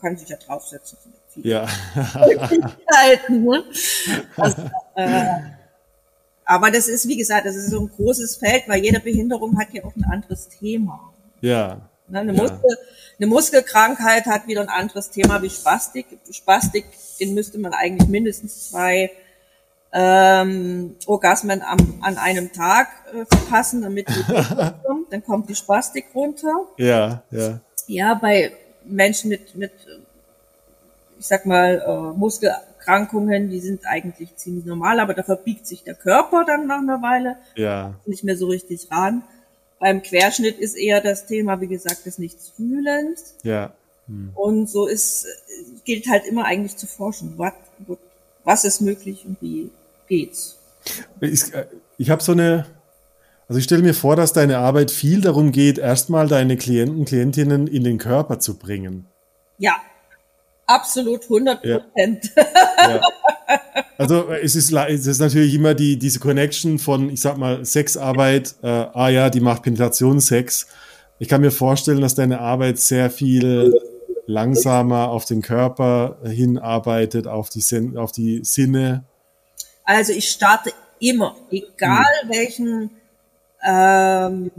[0.00, 0.98] kann sich ja draufsetzen.
[1.36, 1.66] Ja.
[3.28, 3.64] ne?
[4.36, 4.62] also,
[4.94, 5.28] äh,
[6.46, 9.72] aber das ist, wie gesagt, das ist so ein großes Feld, weil jede Behinderung hat
[9.72, 11.12] ja auch ein anderes Thema.
[11.40, 11.80] Ja.
[12.08, 12.78] Ne, eine, Muskel,
[13.18, 16.06] eine Muskelkrankheit hat wieder ein anderes Thema wie Spastik.
[16.30, 16.86] Spastik,
[17.18, 19.10] den müsste man eigentlich mindestens zwei
[19.92, 24.32] ähm, Orgasmen am, an einem Tag äh, verpassen, damit die
[24.84, 25.12] kommt.
[25.12, 26.66] Dann kommt die Spastik runter.
[26.76, 27.60] Ja, ja.
[27.88, 28.52] Ja, bei
[28.84, 29.72] Menschen mit, mit
[31.18, 32.54] ich sag mal, äh, Muskel
[32.86, 37.02] Erkrankungen, die sind eigentlich ziemlich normal, aber da verbiegt sich der Körper dann nach einer
[37.02, 37.94] Weile ja.
[38.06, 39.22] nicht mehr so richtig ran.
[39.80, 43.34] Beim Querschnitt ist eher das Thema, wie gesagt, des Nichtsfühlens.
[43.42, 43.72] Ja.
[44.06, 44.30] Hm.
[44.34, 45.26] Und so ist,
[45.84, 47.52] gilt halt immer eigentlich zu forschen, was,
[48.44, 49.70] was ist möglich und wie
[50.08, 50.56] geht's.
[51.20, 51.66] Ich, äh,
[51.98, 52.66] ich habe so eine,
[53.48, 57.66] also ich stelle mir vor, dass deine Arbeit viel darum geht, erstmal deine Klienten, Klientinnen
[57.66, 59.06] in den Körper zu bringen.
[59.58, 59.76] Ja,
[60.66, 62.32] Absolut 100 Prozent.
[62.36, 62.88] Ja.
[62.88, 63.00] ja.
[63.98, 68.56] Also es ist, es ist natürlich immer die, diese Connection von, ich sag mal, Sexarbeit,
[68.62, 70.66] äh, ah ja, die macht Penetrationssex.
[71.18, 73.72] Ich kann mir vorstellen, dass deine Arbeit sehr viel
[74.26, 79.04] langsamer auf den Körper hinarbeitet, auf die, Sin auf die Sinne.
[79.84, 82.30] Also ich starte immer, egal hm.
[82.30, 82.90] welchen,
[83.64, 84.50] ähm,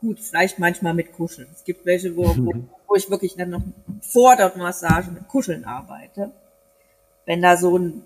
[0.00, 1.48] gut, vielleicht manchmal mit Kuscheln.
[1.54, 2.52] Es gibt welche, wo, wo
[2.90, 3.62] wo ich wirklich dann noch
[4.02, 6.32] vor der Massage mit Kuscheln arbeite,
[7.24, 8.02] wenn da so ein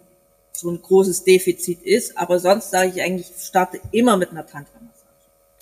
[0.52, 2.16] so ein großes Defizit ist.
[2.16, 5.04] Aber sonst sage ich eigentlich, ich starte immer mit einer Tantra-Massage.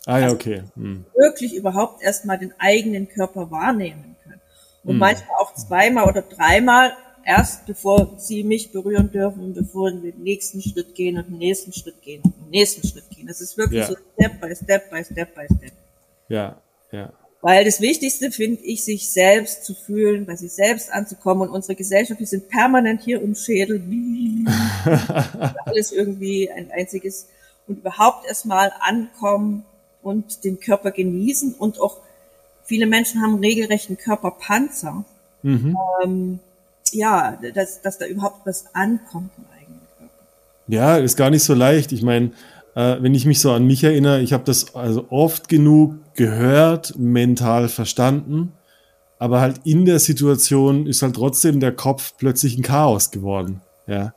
[0.05, 0.65] Ah ja, also okay.
[0.75, 1.07] Hm.
[1.17, 4.41] Wirklich überhaupt erstmal den eigenen Körper wahrnehmen können.
[4.85, 4.99] Und hm.
[4.99, 6.93] manchmal auch zweimal oder dreimal
[7.25, 11.39] erst, bevor sie mich berühren dürfen und bevor wir den nächsten Schritt gehen und den
[11.39, 13.29] nächsten Schritt gehen und den nächsten Schritt gehen.
[13.29, 13.87] Das ist wirklich ja.
[13.87, 15.73] so Step by Step by Step by Step.
[16.29, 16.57] Ja,
[16.91, 17.13] ja.
[17.43, 21.49] Weil das Wichtigste finde ich, sich selbst zu fühlen, bei sich selbst anzukommen.
[21.49, 23.83] Und unsere Gesellschaft, wir sind permanent hier im Schädel.
[25.65, 27.27] alles irgendwie ein einziges.
[27.67, 29.65] Und überhaupt erstmal ankommen
[30.03, 31.55] und den Körper genießen.
[31.55, 31.97] Und auch
[32.65, 35.05] viele Menschen haben regelrechten Körperpanzer.
[35.43, 35.77] Mhm.
[36.05, 36.39] Ähm,
[36.93, 40.15] ja, dass, dass da überhaupt was ankommt im eigenen Körper.
[40.69, 41.91] Ja, ist gar nicht so leicht.
[41.91, 42.31] Ich meine,
[42.75, 46.99] äh, wenn ich mich so an mich erinnere, ich habe das also oft genug gehört,
[46.99, 48.53] mental verstanden,
[49.19, 53.61] aber halt in der Situation ist halt trotzdem der Kopf plötzlich ein Chaos geworden.
[53.87, 54.15] Ja.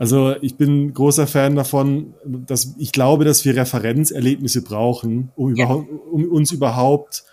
[0.00, 5.88] Also ich bin großer Fan davon, dass ich glaube, dass wir Referenzerlebnisse brauchen, um, überhaupt,
[6.10, 7.24] um uns überhaupt,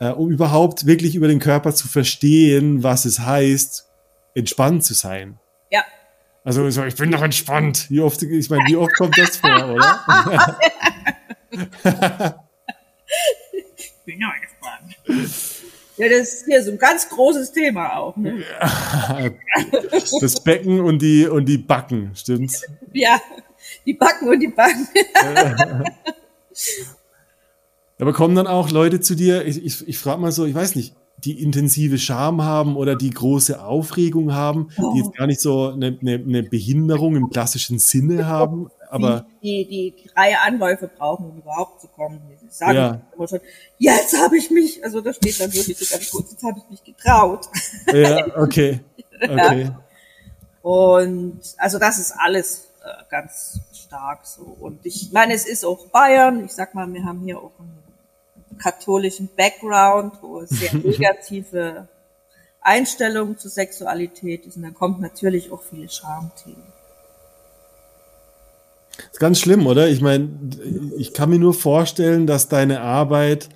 [0.00, 3.88] äh, um überhaupt wirklich über den Körper zu verstehen, was es heißt,
[4.34, 5.38] entspannt zu sein.
[5.70, 5.82] Ja,
[6.44, 7.90] Also so, ich bin doch entspannt.
[7.90, 10.58] Wie oft, ich meine, wie oft kommt das vor, oder?
[11.50, 11.62] ich
[14.04, 14.94] bin doch entspannt.
[15.96, 18.14] Ja, das ist hier so ein ganz großes Thema auch.
[18.16, 18.44] Ne?
[20.20, 22.66] Das Becken und die, und die Backen, stimmt's?
[22.92, 23.18] Ja,
[23.86, 24.86] die Backen und die Backen.
[27.98, 30.74] Aber kommen dann auch Leute zu dir, ich, ich, ich frage mal so, ich weiß
[30.74, 35.70] nicht, die intensive Scham haben oder die große Aufregung haben, die jetzt gar nicht so
[35.70, 41.26] eine, eine, eine Behinderung im klassischen Sinne haben, aber die, die, die Reihe Anläufe brauchen,
[41.26, 42.20] um überhaupt zu kommen.
[42.40, 43.00] Die sagen ja.
[43.16, 43.40] immer schon,
[43.78, 46.70] jetzt habe ich mich, also da steht dann wirklich so ganz kurz, jetzt habe ich
[46.70, 47.48] mich getraut.
[47.92, 48.80] Ja, okay.
[49.20, 49.62] okay.
[49.64, 49.84] Ja.
[50.62, 54.42] Und also das ist alles äh, ganz stark so.
[54.42, 56.44] Und ich meine, es ist auch Bayern.
[56.44, 57.83] Ich sag mal, wir haben hier auch einen
[58.58, 61.88] katholischen Background, wo es sehr negative
[62.60, 64.56] Einstellungen zur Sexualität ist.
[64.56, 66.72] Und dann kommt natürlich auch viele Schamthemen.
[68.96, 69.88] Das ist ganz schlimm, oder?
[69.88, 70.30] Ich meine,
[70.96, 73.48] ich kann mir nur vorstellen, dass deine Arbeit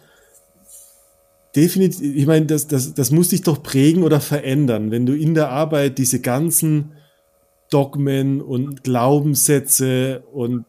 [1.54, 5.34] definitiv, ich meine, das, das, das muss dich doch prägen oder verändern, wenn du in
[5.34, 6.92] der Arbeit diese ganzen
[7.70, 10.64] Dogmen und Glaubenssätze und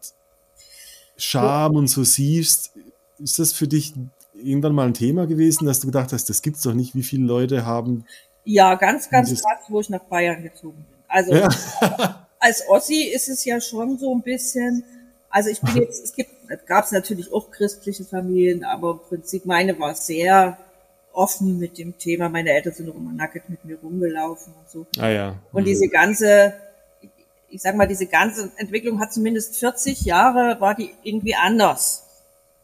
[1.16, 2.72] Scham und so siehst.
[3.18, 3.92] Ist das für dich
[4.42, 7.24] irgendwann mal ein Thema gewesen, dass du gedacht hast, das gibt's doch nicht, wie viele
[7.24, 8.04] Leute haben?
[8.44, 10.96] Ja, ganz, ganz krass, wo ich nach Bayern gezogen bin.
[11.08, 11.48] Also ja.
[12.38, 14.84] als Ossi ist es ja schon so ein bisschen,
[15.28, 16.30] also ich bin jetzt, es gibt,
[16.66, 20.58] gab es natürlich auch christliche Familien, aber im Prinzip meine war sehr
[21.12, 22.28] offen mit dem Thema.
[22.28, 24.86] Meine Eltern sind immer nackt mit mir rumgelaufen und so.
[24.98, 25.36] Ah ja.
[25.52, 26.54] Und diese ganze,
[27.48, 32.06] ich sag mal, diese ganze Entwicklung hat zumindest 40 Jahre, war die irgendwie anders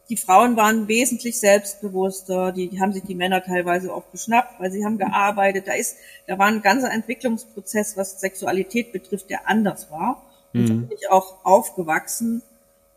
[0.09, 4.71] die Frauen waren wesentlich selbstbewusster, die, die haben sich die Männer teilweise auch geschnappt, weil
[4.71, 5.67] sie haben gearbeitet.
[5.67, 10.23] Da ist, da war ein ganzer Entwicklungsprozess, was Sexualität betrifft, der anders war.
[10.53, 10.67] Und mhm.
[10.67, 12.41] so bin ich auch aufgewachsen.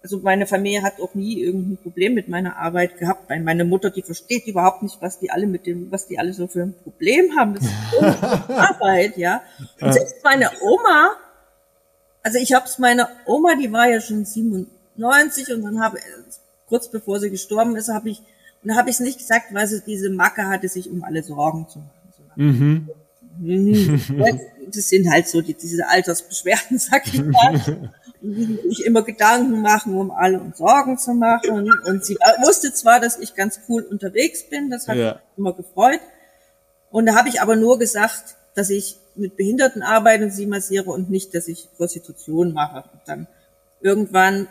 [0.03, 3.29] Also meine Familie hat auch nie irgendein Problem mit meiner Arbeit gehabt.
[3.29, 6.47] Meine Mutter, die versteht überhaupt nicht, was die alle mit dem, was die alle so
[6.47, 7.55] für ein Problem haben.
[7.55, 7.75] Das ist
[8.51, 9.43] Arbeit, ja.
[9.81, 11.17] Und selbst meine Oma,
[12.23, 15.99] also ich habe es meiner Oma, die war ja schon 97 und dann habe
[16.71, 18.21] kurz bevor sie gestorben ist, habe ich,
[18.63, 21.23] und da habe ich es nicht gesagt, weil sie diese Macke hatte, sich um alle
[21.23, 21.91] Sorgen zu machen.
[22.37, 22.89] Mhm.
[24.73, 27.91] Das sind halt so die, diese Altersbeschwerden, sag ich mal.
[28.69, 31.73] Ich immer Gedanken machen, um alle und Sorgen zu machen.
[31.87, 35.15] Und sie wusste zwar, dass ich ganz cool unterwegs bin, das hat ja.
[35.15, 36.01] mich immer gefreut.
[36.91, 40.91] Und da habe ich aber nur gesagt, dass ich mit Behinderten arbeite und sie massiere
[40.91, 42.85] und nicht, dass ich Prostitution mache.
[42.93, 43.27] Und dann
[43.81, 44.49] irgendwann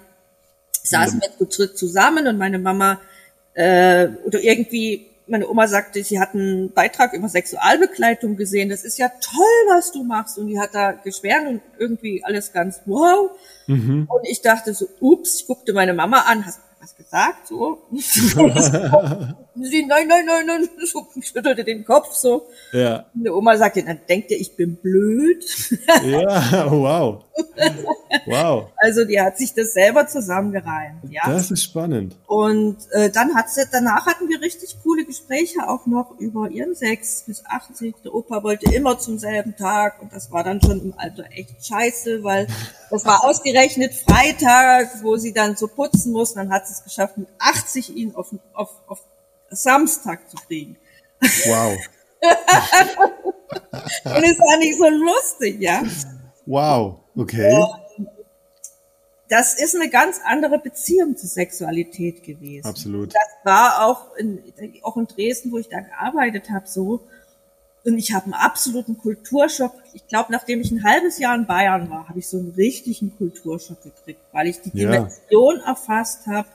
[0.90, 3.00] saßen wir zu dritt zusammen und meine Mama
[3.54, 8.70] äh, oder irgendwie meine Oma sagte, sie hat einen Beitrag über Sexualbegleitung gesehen.
[8.70, 10.38] Das ist ja toll, was du machst.
[10.38, 13.32] Und die hat da geschwärmt und irgendwie alles ganz wow.
[13.68, 14.08] Mhm.
[14.10, 17.48] Und ich dachte so, ups, ich guckte meine Mama an, hast du was gesagt?
[17.48, 17.82] So.
[17.92, 22.48] sie, nein, nein, nein, nein, so, schüttelte den Kopf so.
[22.72, 23.06] Ja.
[23.14, 25.44] Und die Oma sagte, dann denkt ihr, ich bin blöd.
[26.06, 27.24] ja, wow.
[28.26, 28.72] Wow.
[28.78, 31.04] Also die hat sich das selber zusammengereimt.
[31.10, 31.22] Ja.
[31.26, 32.16] Das ist spannend.
[32.28, 36.76] Und äh, dann hat sie, danach hatten wir richtig coole Gespräche auch noch über ihren
[36.76, 37.96] Sex bis 80.
[38.04, 41.66] Der Opa wollte immer zum selben Tag und das war dann schon im Alter echt
[41.66, 42.48] scheiße, weil
[42.90, 46.40] das war ausgerechnet Freitag, wo sie dann so putzen mussten.
[46.40, 49.04] Dann hat sie es geschafft, mit 80 ihn auf, auf, auf
[49.50, 50.78] Samstag zu kriegen.
[51.22, 51.78] Wow.
[54.06, 55.84] und es war nicht so lustig, ja.
[56.46, 57.66] Wow, okay.
[59.30, 62.66] Das ist eine ganz andere Beziehung zur Sexualität gewesen.
[62.66, 63.14] Absolut.
[63.14, 64.42] Das war auch in,
[64.82, 67.02] auch in Dresden, wo ich da gearbeitet habe, so.
[67.86, 69.74] Und ich habe einen absoluten Kulturschock.
[69.94, 73.16] Ich glaube, nachdem ich ein halbes Jahr in Bayern war, habe ich so einen richtigen
[73.18, 74.92] Kulturschock gekriegt, weil ich die ja.
[74.92, 76.48] Dimension erfasst habe,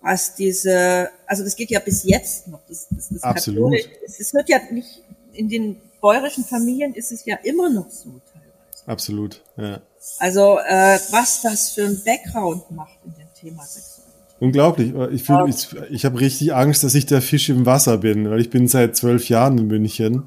[0.00, 2.60] was diese, also das geht ja bis jetzt noch.
[2.68, 3.74] Das, das, das Absolut.
[4.06, 8.86] Es, wird ja nicht, in den bäuerischen Familien ist es ja immer noch so teilweise.
[8.86, 9.80] Absolut, ja.
[10.18, 13.98] Also äh, was das für ein Background macht in dem Thema Sexualität.
[14.40, 14.94] Unglaublich.
[15.12, 18.40] Ich, fühl, ich, ich habe richtig Angst, dass ich der Fisch im Wasser bin, weil
[18.40, 20.22] ich bin seit zwölf Jahren in München.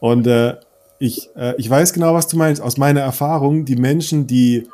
[0.00, 0.56] Und äh,
[0.98, 2.60] ich, äh, ich weiß genau, was du meinst.
[2.60, 4.68] Aus meiner Erfahrung, die Menschen, die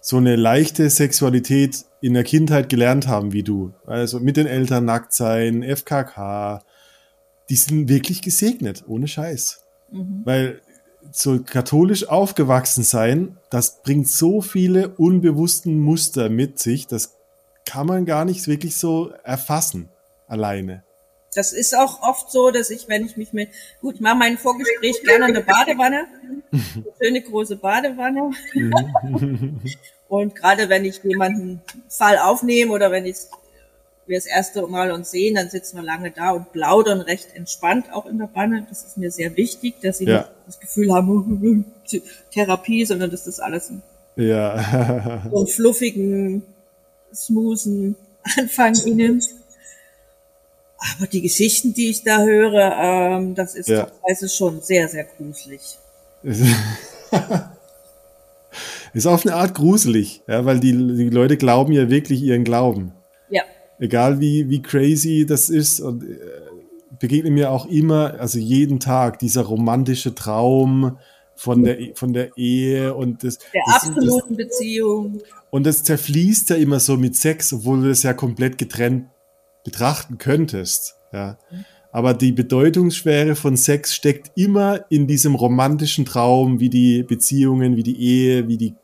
[0.00, 3.72] so eine leichte Sexualität in der Kindheit gelernt haben wie du.
[3.86, 6.62] Also mit den Eltern nackt sein, FKK,
[7.48, 9.62] die sind wirklich gesegnet, ohne Scheiß.
[9.90, 10.22] Mhm.
[10.24, 10.60] Weil
[11.12, 17.16] so katholisch aufgewachsen sein, das bringt so viele unbewussten Muster mit sich, das
[17.64, 19.88] kann man gar nicht wirklich so erfassen
[20.26, 20.82] alleine.
[21.34, 23.48] Das ist auch oft so, dass ich, wenn ich mich mit,
[23.80, 26.06] gut, ich mache mein Vorgespräch gerne in der Badewanne,
[26.50, 26.62] eine
[27.02, 28.32] schöne große Badewanne.
[30.12, 33.16] Und gerade wenn ich jemanden Fall aufnehme oder wenn ich
[34.04, 37.86] wir das erste Mal uns sehen, dann sitzen wir lange da und plaudern recht entspannt
[37.94, 38.66] auch in der Banne.
[38.68, 40.18] Das ist mir sehr wichtig, dass sie ja.
[40.18, 41.64] nicht das Gefühl haben,
[42.30, 43.82] Therapie, sondern dass das alles ein,
[44.16, 45.22] ja.
[45.30, 46.42] so einen fluffigen,
[47.14, 47.96] smoothen
[48.36, 49.30] Anfang nimmt.
[50.94, 53.84] Aber die Geschichten, die ich da höre, ähm, das ist ja.
[53.84, 55.78] teilweise schon sehr, sehr gruselig.
[58.92, 62.92] ist auf eine Art gruselig, ja, weil die, die Leute glauben ja wirklich ihren Glauben.
[63.30, 63.42] Ja.
[63.78, 66.16] Egal wie, wie crazy das ist und äh,
[66.98, 70.98] begegnet mir auch immer, also jeden Tag, dieser romantische Traum
[71.34, 73.38] von der, von der Ehe und das.
[73.38, 75.20] Der das, absoluten das, Beziehung.
[75.50, 79.06] Und das zerfließt ja immer so mit Sex, obwohl du das ja komplett getrennt
[79.64, 80.96] betrachten könntest.
[81.12, 81.38] Ja.
[81.92, 87.82] Aber die Bedeutungsschwere von Sex steckt immer in diesem romantischen Traum, wie die Beziehungen, wie
[87.82, 88.74] die Ehe, wie die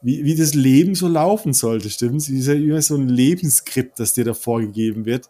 [0.00, 2.28] wie, wie das Leben so laufen sollte, stimmt's?
[2.28, 5.28] Es ist ja immer so ein Lebensskript, das dir da vorgegeben wird.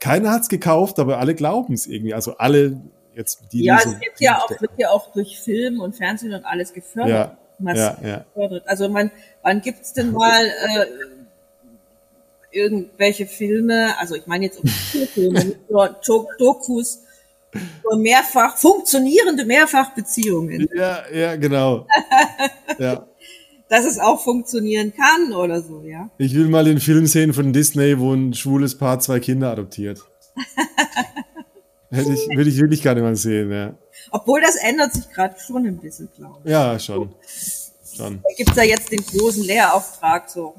[0.00, 2.14] Keiner hat's gekauft, aber alle glauben es irgendwie.
[2.14, 2.80] Also alle
[3.14, 3.64] jetzt die.
[3.64, 7.36] Ja, es gibt ja auch, wird ja auch durch Film und Fernsehen und alles gefördert.
[7.60, 8.24] Ja, ja, ja.
[8.34, 8.66] Gefördert.
[8.66, 9.10] Also man,
[9.42, 10.86] wann gibt's denn mal äh,
[12.50, 16.00] irgendwelche Filme, also ich meine jetzt um Filme, nur
[16.38, 17.02] Dokus,
[17.84, 20.68] nur mehrfach, funktionierende Mehrfachbeziehungen.
[20.74, 21.86] Ja, ja, genau.
[22.78, 23.06] ja.
[23.70, 26.10] Dass es auch funktionieren kann oder so, ja.
[26.18, 30.00] Ich will mal den Film sehen von Disney, wo ein schwules Paar zwei Kinder adoptiert.
[31.90, 33.74] Hätte ich, würde ich wirklich gerne mal sehen, ja.
[34.10, 36.50] Obwohl das ändert sich gerade schon ein bisschen, glaube ich.
[36.50, 37.14] Ja, schon.
[37.96, 38.20] schon.
[38.22, 40.56] Da gibt's ja jetzt den großen Lehrauftrag so.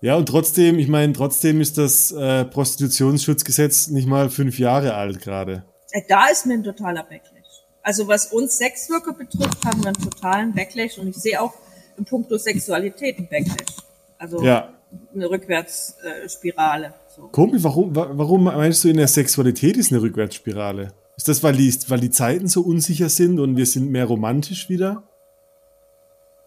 [0.00, 5.20] Ja, und trotzdem, ich meine, trotzdem ist das äh, Prostitutionsschutzgesetz nicht mal fünf Jahre alt
[5.20, 5.64] gerade.
[5.90, 7.64] Äh, da ist mir ein totaler Backlash.
[7.82, 11.52] Also was uns Sexworker betrifft, haben wir einen totalen Backlash und ich sehe auch
[11.96, 13.76] im Punkto Sexualität einen Backlash.
[14.18, 14.72] Also ja.
[15.14, 16.94] eine Rückwärtsspirale.
[17.14, 17.28] So.
[17.28, 20.92] Komisch, warum, warum meinst du in der Sexualität ist eine Rückwärtsspirale?
[21.16, 24.68] Ist das, weil die, weil die Zeiten so unsicher sind und wir sind mehr romantisch
[24.68, 25.02] wieder?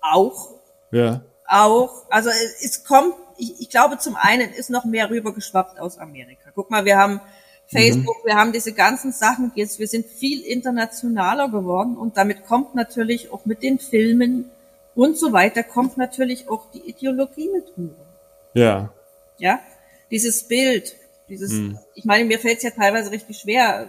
[0.01, 0.49] Auch.
[0.91, 1.21] Ja.
[1.47, 2.05] Auch.
[2.09, 2.29] Also
[2.61, 6.51] es kommt ich, ich glaube, zum einen ist noch mehr rübergeschwappt aus Amerika.
[6.53, 7.21] Guck mal, wir haben
[7.67, 8.27] Facebook, mhm.
[8.27, 13.31] wir haben diese ganzen Sachen jetzt, wir sind viel internationaler geworden und damit kommt natürlich
[13.31, 14.49] auch mit den Filmen
[14.95, 18.05] und so weiter, kommt natürlich auch die Ideologie mit rüber.
[18.53, 18.91] Ja.
[19.37, 19.59] Ja,
[20.11, 20.95] dieses Bild,
[21.29, 21.79] dieses, mhm.
[21.95, 23.87] ich meine, mir fällt es ja teilweise richtig schwer,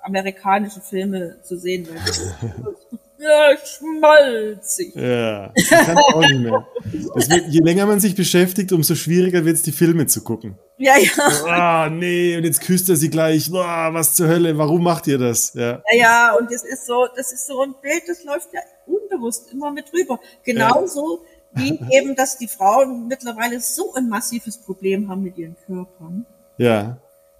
[0.00, 2.00] amerikanische Filme zu sehen, weil
[3.20, 4.94] ja, schmalzig.
[4.94, 6.66] Ja, ich kann auch nicht mehr.
[6.82, 10.58] Wird, je länger man sich beschäftigt, umso schwieriger wird es, die Filme zu gucken.
[10.78, 11.10] Ja, ja.
[11.46, 13.50] Ah, oh, nee, und jetzt küsst er sie gleich.
[13.52, 15.52] Oh, was zur Hölle, warum macht ihr das?
[15.52, 15.82] Ja.
[15.92, 19.52] ja, ja, und das ist so, das ist so ein Bild, das läuft ja unbewusst
[19.52, 20.18] immer mit rüber.
[20.42, 21.22] Genauso
[21.54, 21.62] ja.
[21.62, 26.24] wie eben, dass die Frauen mittlerweile so ein massives Problem haben mit ihren Körpern.
[26.56, 26.96] Ja.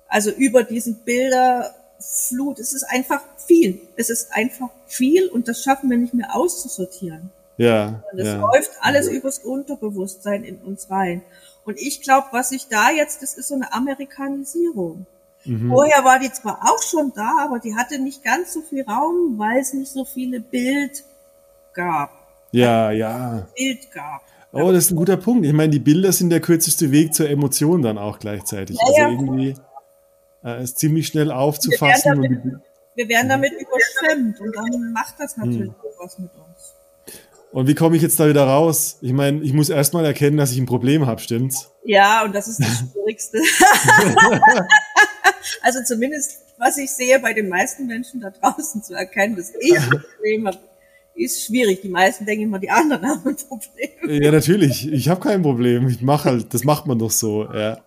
[0.08, 2.58] Also über diesen Bilder Flut.
[2.58, 3.80] Es ist einfach viel.
[3.96, 7.30] Es ist einfach viel und das schaffen wir nicht mehr auszusortieren.
[7.56, 8.00] Ja.
[8.12, 8.36] Und es ja.
[8.36, 9.12] läuft alles ja.
[9.12, 11.22] übers Unterbewusstsein in uns rein.
[11.64, 15.04] Und ich glaube, was ich da jetzt, das ist so eine Amerikanisierung.
[15.44, 15.68] Mhm.
[15.68, 19.34] Vorher war die zwar auch schon da, aber die hatte nicht ganz so viel Raum,
[19.36, 21.02] weil es nicht so viele Bild
[21.74, 22.12] gab.
[22.52, 23.48] Ja, ja.
[23.56, 24.22] Bild gab.
[24.52, 25.44] Oh, das ist ein guter Punkt.
[25.44, 28.76] Ich meine, die Bilder sind der kürzeste Weg zur Emotion dann auch gleichzeitig.
[28.80, 29.54] Ja, also irgendwie
[30.44, 32.22] äh, ist ziemlich schnell aufzufassen.
[32.22, 32.60] Damit,
[33.00, 35.74] wir werden damit überschwemmt und dann macht das natürlich hm.
[35.98, 36.74] was mit uns.
[37.50, 38.98] Und wie komme ich jetzt da wieder raus?
[39.00, 41.70] Ich meine, ich muss erstmal erkennen, dass ich ein Problem habe, stimmt's?
[41.84, 43.38] Ja, und das ist das Schwierigste.
[45.62, 49.78] also zumindest, was ich sehe bei den meisten Menschen da draußen zu erkennen, dass ich
[49.78, 50.58] ein Problem habe,
[51.14, 51.80] ist schwierig.
[51.80, 54.22] Die meisten denken immer, die anderen haben ein Problem.
[54.22, 54.92] Ja, natürlich.
[54.92, 55.88] Ich habe kein Problem.
[55.88, 57.78] Ich mache halt, das macht man doch so, ja.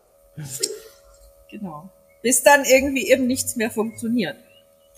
[1.51, 1.89] Genau
[2.23, 4.37] bis dann irgendwie eben nichts mehr funktioniert.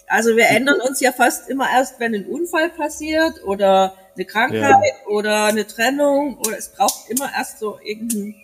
[0.07, 4.61] Also wir ändern uns ja fast immer erst, wenn ein Unfall passiert oder eine Krankheit
[4.61, 5.07] ja.
[5.11, 8.35] oder eine Trennung oder es braucht immer erst so irgendein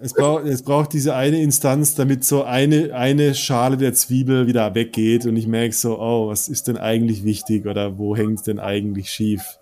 [0.00, 4.72] es braucht, es braucht diese eine Instanz, damit so eine, eine Schale der Zwiebel wieder
[4.76, 8.44] weggeht und ich merke so, oh, was ist denn eigentlich wichtig oder wo hängt es
[8.44, 9.58] denn eigentlich schief?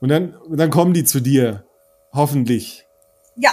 [0.00, 1.62] Und dann, dann kommen die zu dir.
[2.12, 2.86] Hoffentlich.
[3.36, 3.50] Ja,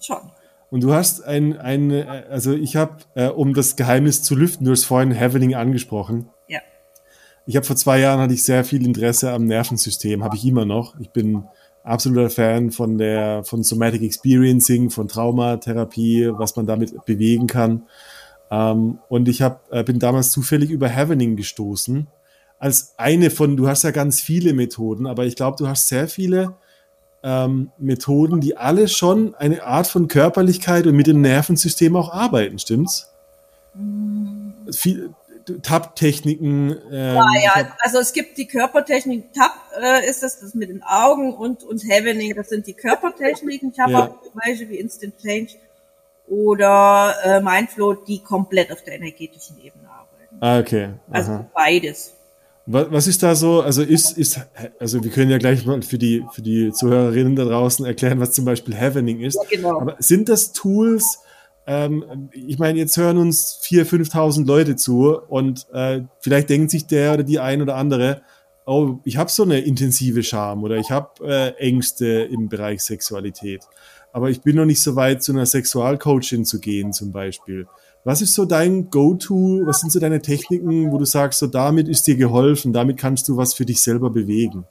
[0.00, 0.32] schon.
[0.70, 4.72] Und du hast ein, ein also ich habe, äh, um das Geheimnis zu lüften, du
[4.72, 6.28] hast vorhin Havening angesprochen.
[6.46, 6.60] Ja.
[7.46, 10.66] Ich habe vor zwei Jahren hatte ich sehr viel Interesse am Nervensystem, habe ich immer
[10.66, 10.98] noch.
[11.00, 11.44] Ich bin
[11.82, 17.84] absoluter Fan von der, von Somatic Experiencing, von Traumatherapie, was man damit bewegen kann.
[18.50, 22.06] Ähm, und ich hab, äh, bin damals zufällig über Havening gestoßen.
[22.58, 26.08] Als eine von, du hast ja ganz viele Methoden, aber ich glaube, du hast sehr
[26.08, 26.56] viele
[27.28, 32.58] ähm, Methoden, die alle schon eine Art von Körperlichkeit und mit dem Nervensystem auch arbeiten,
[32.58, 33.12] stimmt's?
[33.74, 34.54] Mhm.
[34.72, 35.10] Viel,
[35.62, 36.76] Tab-Techniken.
[36.90, 39.32] Ähm, ja, ja, also es gibt die Körpertechnik.
[39.32, 43.72] Tab äh, ist das, das mit den Augen und, und Havening, das sind die Körpertechniken.
[43.72, 44.04] Ich habe ja.
[44.06, 44.14] auch
[44.44, 45.52] welche wie Instant Change
[46.28, 50.36] oder äh, Mindflow, die komplett auf der energetischen Ebene arbeiten.
[50.40, 50.90] Ah, okay.
[51.10, 51.38] Also Aha.
[51.38, 52.14] Also beides.
[52.70, 54.40] Was ist da so, also ist, ist,
[54.78, 58.32] also wir können ja gleich mal für die, für die Zuhörerinnen da draußen erklären, was
[58.32, 59.36] zum Beispiel Havening ist.
[59.36, 59.80] Ja, genau.
[59.80, 61.20] Aber sind das Tools,
[61.66, 66.86] ähm, ich meine, jetzt hören uns 4.000, 5.000 Leute zu und äh, vielleicht denkt sich
[66.86, 68.20] der oder die ein oder andere,
[68.66, 73.62] oh, ich habe so eine intensive Scham oder ich habe äh, Ängste im Bereich Sexualität.
[74.12, 77.66] Aber ich bin noch nicht so weit, zu einer Sexualcoachin zu gehen zum Beispiel.
[78.04, 79.66] Was ist so dein Go-To?
[79.66, 83.28] Was sind so deine Techniken, wo du sagst, so damit ist dir geholfen, damit kannst
[83.28, 84.66] du was für dich selber bewegen?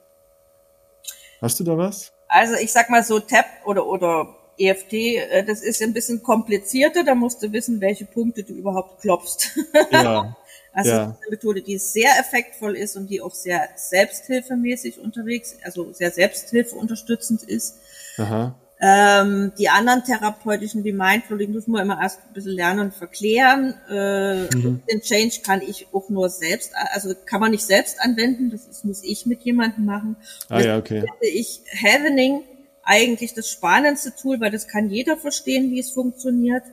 [1.42, 2.14] Hast du da was?
[2.28, 7.04] Also ich sag mal so Tap oder oder EFT, äh, das ist ein bisschen komplizierter,
[7.04, 9.52] da musst du wissen, welche Punkte du überhaupt klopfst.
[9.92, 10.36] Ja.
[10.74, 11.04] also ja.
[11.04, 17.44] eine Methode, die sehr effektvoll ist und die auch sehr selbsthilfemäßig unterwegs, also sehr selbsthilfeunterstützend
[17.44, 17.78] ist.
[18.18, 18.56] Aha.
[18.80, 23.74] Ähm, die anderen therapeutischen wie Mindfulness muss man immer erst ein bisschen lernen und verklären.
[23.90, 24.84] Äh, mhm.
[24.90, 28.86] Den Change kann ich auch nur selbst, also kann man nicht selbst anwenden, das ist,
[28.86, 30.16] muss ich mit jemandem machen.
[30.50, 31.00] ah, ja, okay.
[31.00, 32.44] Finde ich Havening
[32.84, 36.64] eigentlich das spannendste Tool, weil das kann jeder verstehen, wie es funktioniert.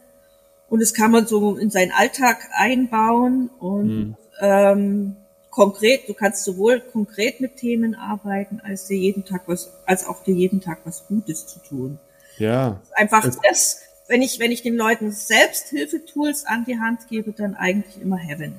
[0.69, 4.17] Und das kann man so in seinen Alltag einbauen und mhm.
[4.41, 5.17] ähm,
[5.55, 10.25] konkret, du kannst sowohl konkret mit Themen arbeiten, als dir jeden Tag was, als auch
[10.25, 11.99] dir jeden Tag was Gutes zu tun.
[12.39, 12.81] Ja.
[12.95, 13.79] Einfach das,
[14.09, 18.53] wenn ich, wenn ich den Leuten Selbsthilfetools an die Hand gebe, dann eigentlich immer Heaven.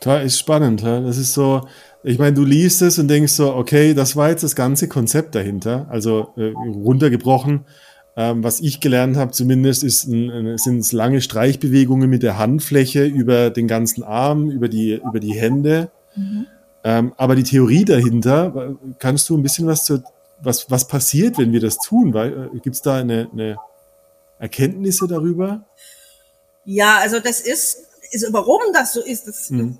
[0.00, 1.68] Das ist spannend, das ist so,
[2.02, 5.36] ich meine, du liest es und denkst so, okay, das war jetzt das ganze Konzept
[5.36, 7.66] dahinter, also äh, runtergebrochen.
[8.16, 13.04] Ähm, was ich gelernt habe zumindest, ist, ein, sind es lange Streichbewegungen mit der Handfläche
[13.04, 15.92] über den ganzen Arm, über die, über die Hände.
[16.16, 16.46] Mhm.
[16.84, 20.02] Ähm, aber die Theorie dahinter, kannst du ein bisschen was zu,
[20.40, 22.14] was, was passiert, wenn wir das tun?
[22.14, 23.56] Äh, Gibt es da eine, eine
[24.38, 25.64] Erkenntnisse darüber?
[26.64, 29.78] Ja, also das ist, ist warum das so ist, das, mhm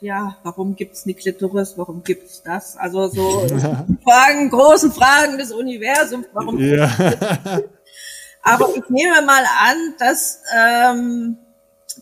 [0.00, 2.76] ja, warum gibt's eine Klitoris, warum gibt's das?
[2.76, 3.46] Also so
[4.04, 6.90] Fragen, großen Fragen des Universums, warum ja.
[8.42, 11.38] Aber ich nehme mal an, dass ähm,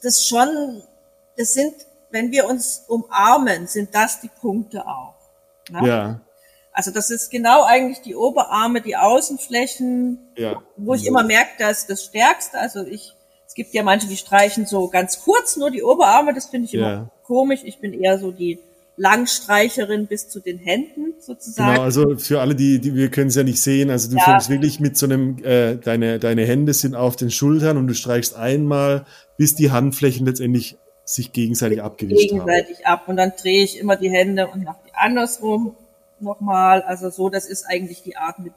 [0.02, 0.82] das schon,
[1.36, 1.74] das sind,
[2.16, 5.14] wenn wir uns umarmen, sind das die Punkte auch.
[5.70, 5.86] Ne?
[5.86, 6.20] Ja.
[6.72, 10.62] Also das ist genau eigentlich die Oberarme, die Außenflächen, ja.
[10.76, 13.16] wo ich immer merke, dass das Stärkste, also ich
[13.56, 16.90] gibt ja manche, die streichen so ganz kurz nur die Oberarme, das finde ich immer
[16.90, 17.10] ja.
[17.24, 17.60] komisch.
[17.64, 18.60] Ich bin eher so die
[18.98, 21.72] Langstreicherin bis zu den Händen sozusagen.
[21.72, 24.24] Genau, also für alle, die, die wir können es ja nicht sehen, also du ja.
[24.24, 27.94] fängst wirklich mit so einem, äh, deine, deine Hände sind auf den Schultern und du
[27.94, 29.06] streichst einmal,
[29.38, 30.76] bis die Handflächen letztendlich
[31.06, 32.92] sich gegenseitig abgewischt gegenseitig haben.
[32.92, 35.76] ab und dann drehe ich immer die Hände und mache die andersrum
[36.18, 36.82] nochmal.
[36.82, 38.52] Also so, das ist eigentlich die Art mit,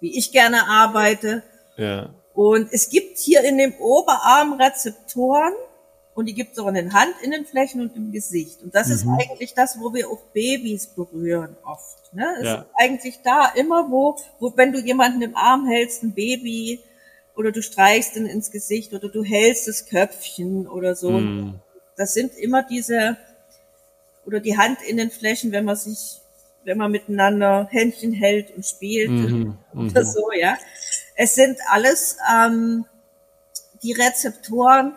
[0.00, 1.42] wie ich gerne arbeite.
[1.78, 2.10] Ja.
[2.34, 5.54] Und es gibt hier in dem Oberarm Rezeptoren
[6.14, 8.62] und die gibt es auch in den Handinnenflächen und im Gesicht.
[8.62, 8.92] Und das mhm.
[8.92, 12.12] ist eigentlich das, wo wir auch Babys berühren oft.
[12.12, 12.26] Ne?
[12.40, 12.54] Es ja.
[12.56, 16.80] ist eigentlich da immer, wo, wo, wenn du jemanden im Arm hältst, ein Baby,
[17.36, 21.10] oder du streichst ihn ins Gesicht oder du hältst das Köpfchen oder so.
[21.10, 21.60] Mhm.
[21.96, 23.16] Das sind immer diese,
[24.26, 26.20] oder die Handinnenflächen, wenn man sich,
[26.64, 29.56] wenn man miteinander Händchen hält und spielt mhm.
[29.72, 30.06] oder mhm.
[30.06, 30.56] so, ja.
[31.14, 32.84] Es sind alles ähm,
[33.82, 34.92] die Rezeptoren,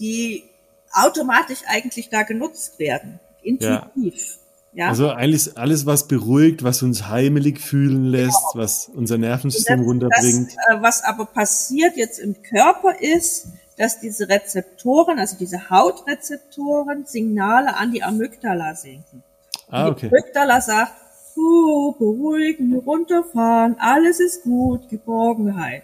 [0.00, 0.44] die
[0.92, 4.38] automatisch eigentlich da genutzt werden, intuitiv.
[4.72, 4.84] Ja.
[4.84, 4.88] ja.
[4.88, 8.64] Also alles, alles, was beruhigt, was uns heimelig fühlen lässt, genau.
[8.64, 10.52] was unser Nervensystem das, runterbringt.
[10.56, 13.48] Das, äh, was aber passiert jetzt im Körper ist,
[13.80, 19.22] dass diese Rezeptoren, also diese Hautrezeptoren, Signale an die Amygdala senken.
[19.70, 20.10] Ah, okay.
[20.10, 20.92] Die Amygdala sagt,
[21.34, 25.82] uh, beruhigen, runterfahren, alles ist gut, Geborgenheit.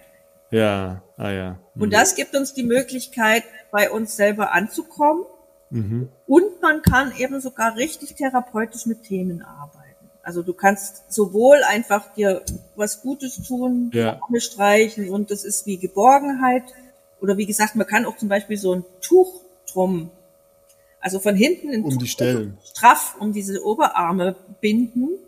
[0.50, 1.58] Ja, ah ja.
[1.74, 1.82] Mhm.
[1.84, 5.24] Und das gibt uns die Möglichkeit, bei uns selber anzukommen.
[5.70, 6.10] Mhm.
[6.26, 10.10] Und man kann eben sogar richtig therapeutisch mit Themen arbeiten.
[10.22, 12.42] Also du kannst sowohl einfach dir
[12.74, 14.20] was Gutes tun, ja.
[14.36, 16.64] streichen und das ist wie Geborgenheit.
[17.20, 19.40] Oder wie gesagt, man kann auch zum Beispiel so ein Tuch
[19.70, 20.10] drum,
[21.00, 22.58] also von hinten in um die Stellen.
[22.64, 25.18] straff um diese Oberarme binden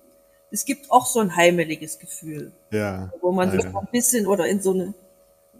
[0.51, 2.53] es gibt auch so ein heimeliges Gefühl.
[2.71, 3.11] Ja.
[3.21, 3.79] Wo man sich ja.
[3.79, 4.95] ein bisschen oder in so eine,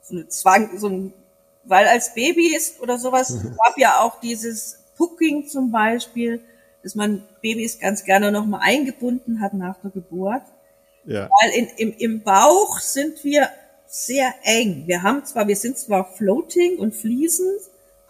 [0.03, 1.13] so eine Zwang, so ein,
[1.65, 6.41] weil als Baby ist oder sowas, gab ja auch dieses Pucking zum Beispiel,
[6.83, 10.43] dass man Babys ganz gerne nochmal eingebunden hat nach der Geburt.
[11.05, 11.29] Ja.
[11.41, 13.49] Weil in, im, im Bauch sind wir
[13.89, 14.85] sehr eng.
[14.87, 17.61] Wir haben zwar, wir sind zwar floating und fließend,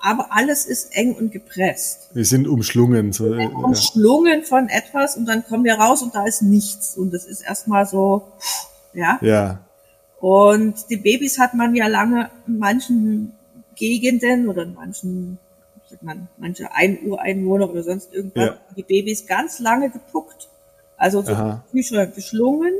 [0.00, 2.10] aber alles ist eng und gepresst.
[2.12, 3.12] Wir sind umschlungen.
[3.12, 6.96] So, wir sind umschlungen von etwas und dann kommen wir raus und da ist nichts.
[6.96, 8.32] Und das ist erstmal so,
[8.92, 9.18] ja.
[9.22, 9.60] Ja.
[10.20, 13.32] Und die Babys hat man ja lange in manchen
[13.76, 15.38] Gegenden oder in manchen,
[15.88, 18.58] sagt man, manche Ein Ureinwohner oder sonst irgendwas, ja.
[18.76, 20.48] die Babys ganz lange gepuckt.
[20.96, 22.72] Also so Bücher geschlungen.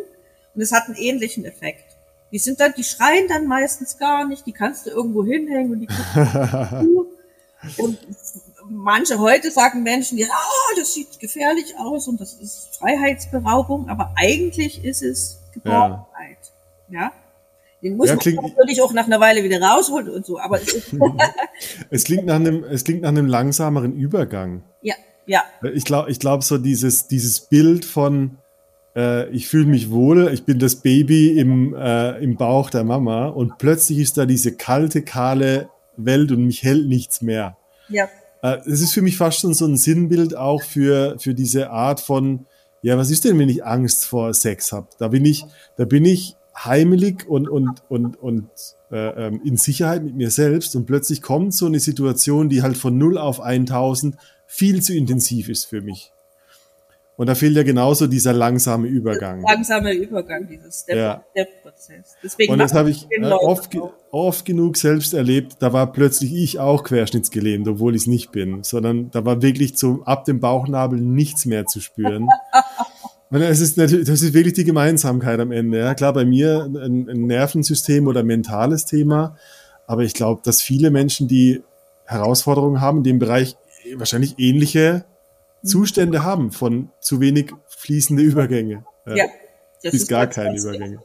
[0.55, 1.88] Und es hat einen ähnlichen Effekt.
[2.31, 5.81] Die sind dann, die schreien dann meistens gar nicht, die kannst du irgendwo hinhängen und
[5.81, 7.07] die gucken
[7.79, 7.99] Und
[8.68, 14.14] manche heute sagen Menschen, ja, oh, das sieht gefährlich aus und das ist Freiheitsberaubung, aber
[14.16, 16.39] eigentlich ist es Geborgenheit.
[16.89, 17.01] Ja.
[17.01, 17.12] ja?
[17.83, 20.93] Den muss ja, man natürlich auch nach einer Weile wieder rausholen und so, aber es,
[21.91, 24.62] es klingt nach einem, es klingt nach einem langsameren Übergang.
[24.83, 24.95] Ja,
[25.26, 25.45] ja.
[25.74, 28.39] Ich glaube, ich glaube so dieses, dieses Bild von,
[28.99, 33.29] äh, ich fühle mich wohl, ich bin das Baby im, äh, im Bauch der Mama
[33.29, 37.57] und plötzlich ist da diese kalte, kahle Welt und mich hält nichts mehr.
[37.89, 38.09] Ja.
[38.43, 42.01] Äh, es ist für mich fast schon so ein Sinnbild auch für, für diese Art
[42.01, 42.47] von,
[42.83, 44.89] ja, was ist denn, wenn ich Angst vor Sex habe?
[44.99, 45.45] Da bin ich,
[45.77, 48.49] da bin ich heimelig und, und, und, und
[48.91, 52.77] äh, ähm, in Sicherheit mit mir selbst und plötzlich kommt so eine Situation, die halt
[52.77, 56.13] von 0 auf 1000 viel zu intensiv ist für mich.
[57.19, 59.43] Und da fehlt ja genauso dieser langsame Übergang.
[59.43, 62.16] Langsame Übergang, dieses Step-Prozess.
[62.23, 63.77] Deswegen und das habe ich äh, oft,
[64.12, 65.57] oft genug selbst erlebt.
[65.59, 69.77] Da war plötzlich ich auch querschnittsgelähmt, obwohl ich es nicht bin, sondern da war wirklich
[69.77, 72.29] zum, ab dem Bauchnabel nichts mehr zu spüren.
[73.31, 75.81] Es ist natürlich, das ist wirklich die Gemeinsamkeit am Ende.
[75.81, 79.37] Ja, klar, bei mir ein, ein Nervensystem oder mentales Thema,
[79.87, 81.62] aber ich glaube, dass viele Menschen, die
[82.07, 83.59] Herausforderungen haben in dem Bereich,
[83.97, 85.05] wahrscheinlich ähnliche
[85.63, 88.85] Zustände haben von zu wenig fließende Übergänge.
[89.07, 89.17] Ja.
[89.17, 89.25] ja
[89.83, 91.03] das bis gar keine Übergänge.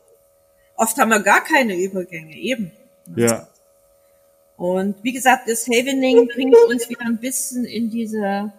[0.76, 2.72] Oft haben wir gar keine Übergänge, eben.
[3.16, 3.48] Ja.
[4.58, 8.52] Und wie gesagt, das Havening bringt uns wieder ein bisschen in diese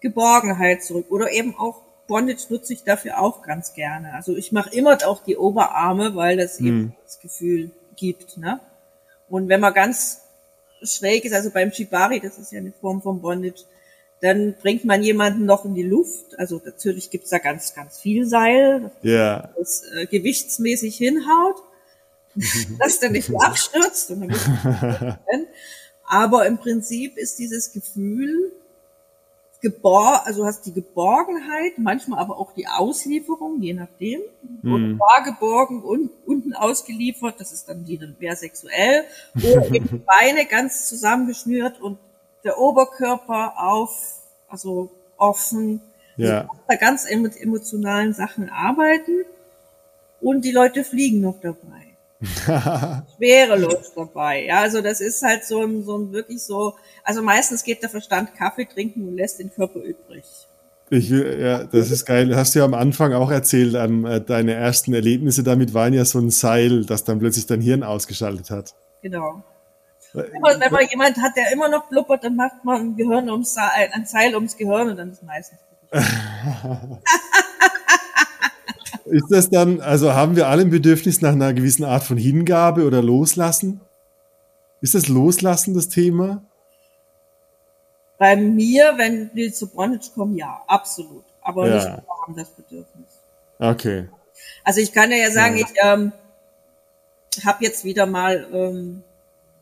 [0.00, 1.06] Geborgenheit zurück.
[1.10, 4.12] Oder eben auch Bondage nutze ich dafür auch ganz gerne.
[4.14, 6.92] Also ich mache immer auch die Oberarme, weil das eben hm.
[7.04, 8.36] das Gefühl gibt.
[8.36, 8.60] Ne?
[9.28, 10.20] Und wenn man ganz
[10.82, 13.64] schräg ist, also beim Shibari, das ist ja eine Form von Bondage,
[14.20, 16.38] dann bringt man jemanden noch in die Luft.
[16.38, 19.52] Also natürlich gibt's da ganz, ganz viel Seil, yeah.
[19.58, 21.56] das äh, gewichtsmäßig hinhaut,
[22.78, 24.12] dass der nicht abstürzt.
[26.06, 28.52] Aber im Prinzip ist dieses Gefühl,
[29.64, 34.20] gebor also hast die Geborgenheit, manchmal aber auch die Auslieferung, je nachdem.
[34.62, 39.04] Und war geborgen und unten ausgeliefert, das ist dann wieder mehr sexuell.
[39.34, 41.98] Oder eben die Beine ganz zusammengeschnürt und
[42.44, 45.80] der Oberkörper auf, also offen.
[46.16, 46.48] Ja.
[46.68, 49.24] Da ganz mit emotionalen Sachen arbeiten.
[50.20, 51.94] Und die Leute fliegen noch dabei.
[53.16, 54.44] Schwerelos dabei.
[54.44, 57.90] Ja, also das ist halt so ein, so ein wirklich so, also meistens geht der
[57.90, 60.24] Verstand Kaffee trinken und lässt den Körper übrig.
[60.90, 62.34] Ich ja, das ist geil.
[62.36, 66.04] Hast du ja am Anfang auch erzählt, an äh, deine ersten Erlebnisse damit waren ja
[66.04, 68.74] so ein Seil, das dann plötzlich dein Hirn ausgeschaltet hat.
[69.02, 69.42] Genau.
[70.14, 73.28] Wenn man, wenn man jemand hat, der immer noch blubbert, dann macht man ein Gehirn
[73.28, 75.58] ums ein Seil ums Gehirn und dann ist meistens.
[79.06, 82.86] ist das dann, also haben wir alle ein Bedürfnis nach einer gewissen Art von Hingabe
[82.86, 83.80] oder Loslassen?
[84.80, 86.44] Ist das Loslassen das Thema?
[88.18, 91.24] Bei mir, wenn wir zu Bondage kommen, ja, absolut.
[91.42, 91.74] Aber ja.
[91.74, 93.08] nicht alle haben das Bedürfnis.
[93.58, 94.08] Okay.
[94.62, 95.66] Also ich kann ja sagen, ja.
[95.66, 96.12] ich ähm,
[97.44, 99.02] habe jetzt wieder mal ähm,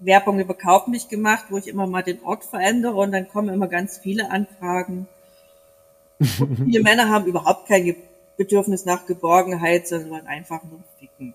[0.04, 3.48] Werbung über Kauf mich gemacht, wo ich immer mal den Ort verändere und dann kommen
[3.48, 5.08] immer ganz viele Anfragen.
[6.20, 7.96] viele Männer haben überhaupt kein
[8.36, 11.34] Bedürfnis nach Geborgenheit, sondern einfach nur ficken.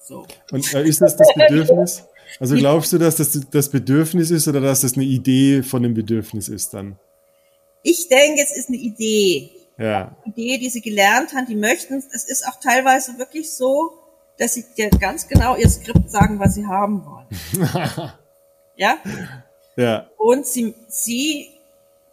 [0.00, 0.26] So.
[0.50, 2.04] Und äh, ist das das Bedürfnis?
[2.38, 5.94] Also glaubst du, dass das das Bedürfnis ist oder dass das eine Idee von dem
[5.94, 6.96] Bedürfnis ist dann?
[7.82, 9.50] Ich denke, es ist eine Idee.
[9.78, 10.16] Ja.
[10.24, 11.94] Eine Idee, die sie gelernt haben, die möchten.
[12.12, 13.92] Es ist auch teilweise wirklich so,
[14.38, 17.19] dass sie dir ganz genau ihr Skript sagen, was sie haben wollen.
[18.76, 18.98] Ja?
[19.76, 20.06] Ja.
[20.16, 21.50] Und sie, sie,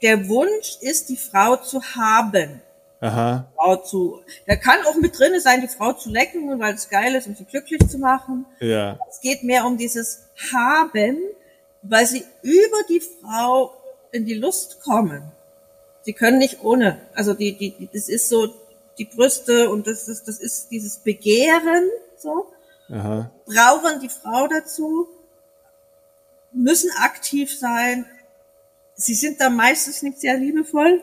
[0.01, 2.61] der Wunsch ist, die Frau zu haben.
[2.99, 3.45] Aha.
[3.55, 7.13] Frau zu, da kann auch mit drinne sein, die Frau zu lecken, weil es geil
[7.15, 8.45] ist, um sie glücklich zu machen.
[8.59, 8.97] Ja.
[9.09, 11.18] Es geht mehr um dieses Haben,
[11.84, 13.74] weil sie über die Frau
[14.11, 15.32] in die Lust kommen.
[16.01, 16.99] Sie können nicht ohne.
[17.13, 18.53] Also die, die, die das ist so
[18.97, 22.47] die Brüste und das ist, das ist dieses Begehren, so.
[22.90, 23.30] Aha.
[23.46, 25.08] Brauchen die Frau dazu.
[26.52, 28.06] müssen aktiv sein.
[28.96, 31.02] Sie sind da meistens nicht sehr liebevoll.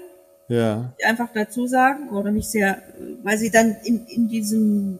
[0.48, 0.92] Ja.
[1.04, 2.82] Einfach dazu sagen oder nicht sehr,
[3.22, 4.98] weil sie dann in, in diesem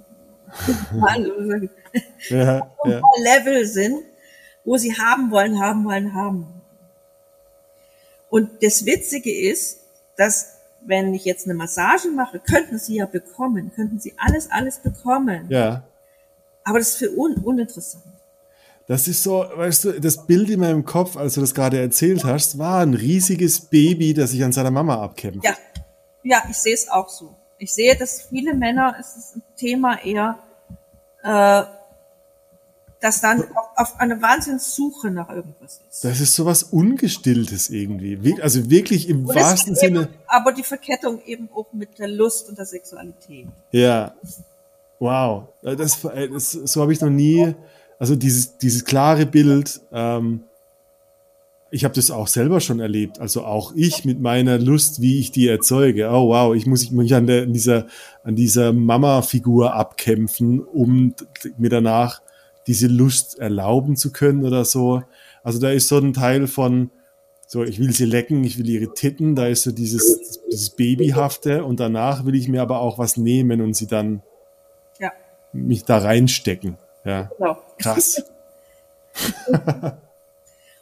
[2.28, 3.01] ja, ja.
[3.22, 4.03] Level sind,
[4.64, 6.47] wo sie haben wollen, haben wollen, haben.
[8.30, 9.80] Und das Witzige ist,
[10.16, 10.55] dass
[10.87, 15.47] wenn ich jetzt eine Massage mache, könnten sie ja bekommen, könnten sie alles, alles bekommen.
[15.49, 15.82] Ja.
[16.64, 18.04] Aber das ist für un uninteressant.
[18.86, 22.24] Das ist so, weißt du, das Bild in meinem Kopf, als du das gerade erzählt
[22.24, 25.44] hast, war ein riesiges Baby, das sich an seiner Mama abkämpft.
[25.44, 25.54] Ja,
[26.22, 27.34] ja, ich sehe es auch so.
[27.58, 30.38] Ich sehe, dass viele Männer, es ist ein Thema eher,
[31.22, 31.62] äh,
[33.00, 36.04] dass dann auf, auf eine Wahnsinnssuche nach irgendwas ist.
[36.04, 38.40] Das ist sowas Ungestilltes irgendwie.
[38.42, 40.02] Also wirklich im und wahrsten Sinne.
[40.02, 43.46] Eben, aber die Verkettung eben auch mit der Lust und der Sexualität.
[43.72, 44.14] Ja.
[45.05, 45.48] Wow.
[45.62, 47.55] Das, das so habe ich noch nie
[47.98, 50.40] also dieses, dieses klare Bild, ähm,
[51.70, 53.18] ich habe das auch selber schon erlebt.
[53.18, 56.09] Also auch ich mit meiner Lust, wie ich die erzeuge.
[56.09, 57.86] Oh wow, ich muss mich an, der, an dieser,
[58.22, 61.14] an dieser Mama-Figur abkämpfen, um
[61.59, 62.22] mir danach
[62.66, 65.02] diese Lust erlauben zu können oder so.
[65.42, 66.90] Also da ist so ein Teil von,
[67.46, 71.64] so ich will sie lecken, ich will ihre Titten, da ist so dieses, dieses Babyhafte
[71.64, 74.22] und danach will ich mir aber auch was nehmen und sie dann.
[75.55, 76.76] Mich da reinstecken.
[77.05, 77.30] Ja.
[77.38, 77.59] Genau.
[77.78, 78.22] Krass.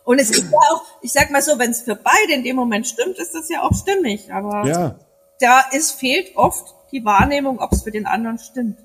[0.04, 2.56] Und es ist ja auch, ich sag mal so, wenn es für beide in dem
[2.56, 4.32] Moment stimmt, ist das ja auch stimmig.
[4.32, 4.96] Aber ja.
[5.38, 8.78] da ist, fehlt oft die Wahrnehmung, ob es für den anderen stimmt.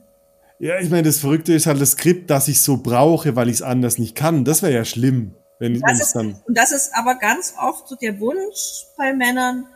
[0.59, 3.55] Ja, ich meine, das Verrückte ist halt das Skript, das ich so brauche, weil ich
[3.55, 4.43] es anders nicht kann.
[4.43, 6.41] Das wäre ja schlimm, wenn, es dann.
[6.45, 9.67] Und das ist aber ganz oft so der Wunsch bei Männern,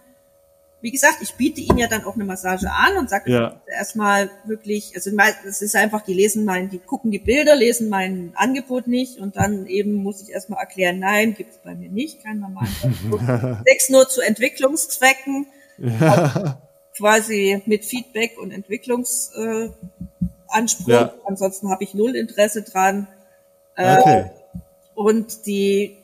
[0.81, 3.61] wie gesagt, ich biete ihnen ja dann auch eine Massage an und sage ja.
[3.67, 5.11] erstmal wirklich, also
[5.47, 9.35] es ist einfach, die lesen mein, die gucken die Bilder, lesen mein Angebot nicht und
[9.35, 13.89] dann eben muss ich erstmal erklären, nein, gibt es bei mir nicht, kein normalen Sex
[13.89, 15.45] nur zu Entwicklungszwecken,
[15.77, 16.59] ja.
[16.97, 19.77] quasi mit Feedback und Entwicklungsanspruch.
[20.87, 21.13] Äh, ja.
[21.25, 23.07] Ansonsten habe ich null Interesse dran.
[23.75, 24.31] Äh, okay.
[24.95, 26.00] Und die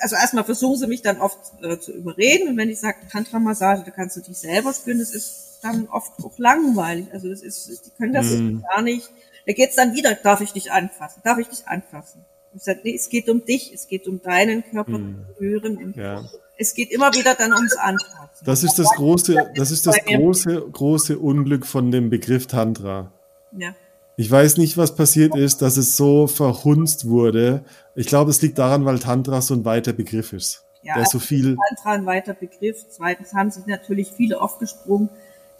[0.00, 3.84] also erstmal versuchen sie mich dann oft äh, zu überreden und wenn ich sage Tantra-Massage,
[3.84, 7.06] da kannst du dich selber spüren, das ist dann oft auch langweilig.
[7.12, 8.62] Also das ist, die können das mm.
[8.62, 9.10] gar nicht.
[9.46, 12.24] Da geht's dann wieder, darf ich dich anfassen, darf ich dich anfassen?
[12.54, 15.26] Ich sage, nee, es geht um dich, es geht um deinen Körper mm.
[15.34, 16.24] spüren und ja.
[16.58, 18.44] es geht immer wieder dann ums Anfassen.
[18.44, 23.12] Das ist das große, das ist das große, große Unglück von dem Begriff Tantra.
[23.52, 23.74] Ja.
[24.18, 27.64] Ich weiß nicht, was passiert ist, dass es so verhunzt wurde.
[27.94, 30.64] Ich glaube, es liegt daran, weil Tantra so ein weiter Begriff ist.
[30.82, 32.86] Ja, der so viel Tantra ein weiter Begriff.
[32.88, 35.10] Zweitens haben sich natürlich viele aufgesprungen,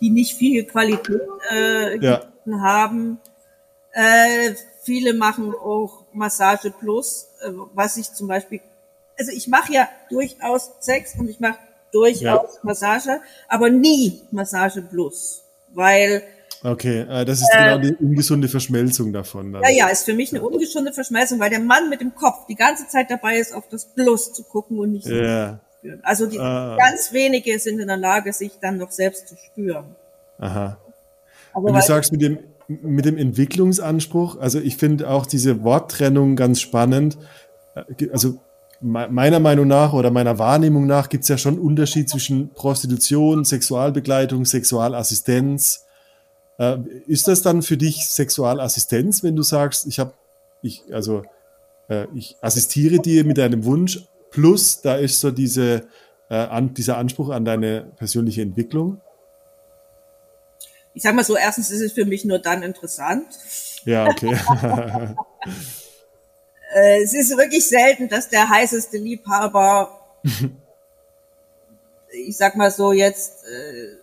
[0.00, 1.20] die nicht viel Qualität
[1.52, 2.22] äh, ja.
[2.46, 3.20] haben.
[3.92, 8.60] Äh, viele machen auch Massage Plus, äh, was ich zum Beispiel,
[9.18, 11.58] also ich mache ja durchaus Sex und ich mache
[11.92, 12.60] durchaus ja.
[12.62, 15.42] Massage, aber nie Massage Plus,
[15.74, 16.22] weil
[16.66, 19.52] Okay, äh, das ist genau die ungesunde Verschmelzung davon.
[19.52, 19.62] Dann.
[19.62, 22.56] Ja, ja, ist für mich eine ungesunde Verschmelzung, weil der Mann mit dem Kopf die
[22.56, 25.12] ganze Zeit dabei ist, auf das Plus zu gucken und nicht ja.
[25.12, 26.00] zu spüren.
[26.02, 26.76] Also die ah.
[26.76, 29.94] ganz wenige sind in der Lage, sich dann noch selbst zu spüren.
[30.38, 30.76] Aha.
[31.54, 36.34] Aber und du sagst mit dem, mit dem Entwicklungsanspruch, also ich finde auch diese Worttrennung
[36.34, 37.16] ganz spannend.
[37.76, 38.40] Äh, also
[38.80, 44.44] meiner Meinung nach oder meiner Wahrnehmung nach gibt es ja schon Unterschied zwischen Prostitution, Sexualbegleitung,
[44.44, 45.85] Sexualassistenz
[46.58, 50.12] äh, ist das dann für dich Sexualassistenz, wenn du sagst, ich habe,
[50.62, 51.22] ich, also
[51.88, 54.00] äh, ich assistiere dir mit deinem Wunsch,
[54.30, 55.86] plus da ist so diese,
[56.28, 59.00] äh, an, dieser Anspruch an deine persönliche Entwicklung?
[60.94, 63.26] Ich sag mal so, erstens ist es für mich nur dann interessant.
[63.84, 64.36] Ja, okay.
[66.74, 69.98] Äh, es ist wirklich selten, dass der heißeste Liebhaber,
[72.12, 73.96] ich sag mal so jetzt, äh,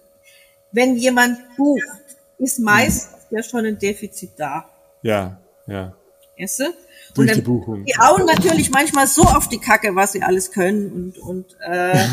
[0.72, 2.03] wenn jemand bucht,
[2.38, 4.66] ist meistens ja schon ein Defizit da.
[5.02, 5.94] Ja, ja.
[6.40, 6.66] Weißt du?
[7.14, 7.86] Durch dann, die Buchung.
[7.86, 11.94] Die hauen natürlich manchmal so auf die Kacke, was sie alles können und und äh,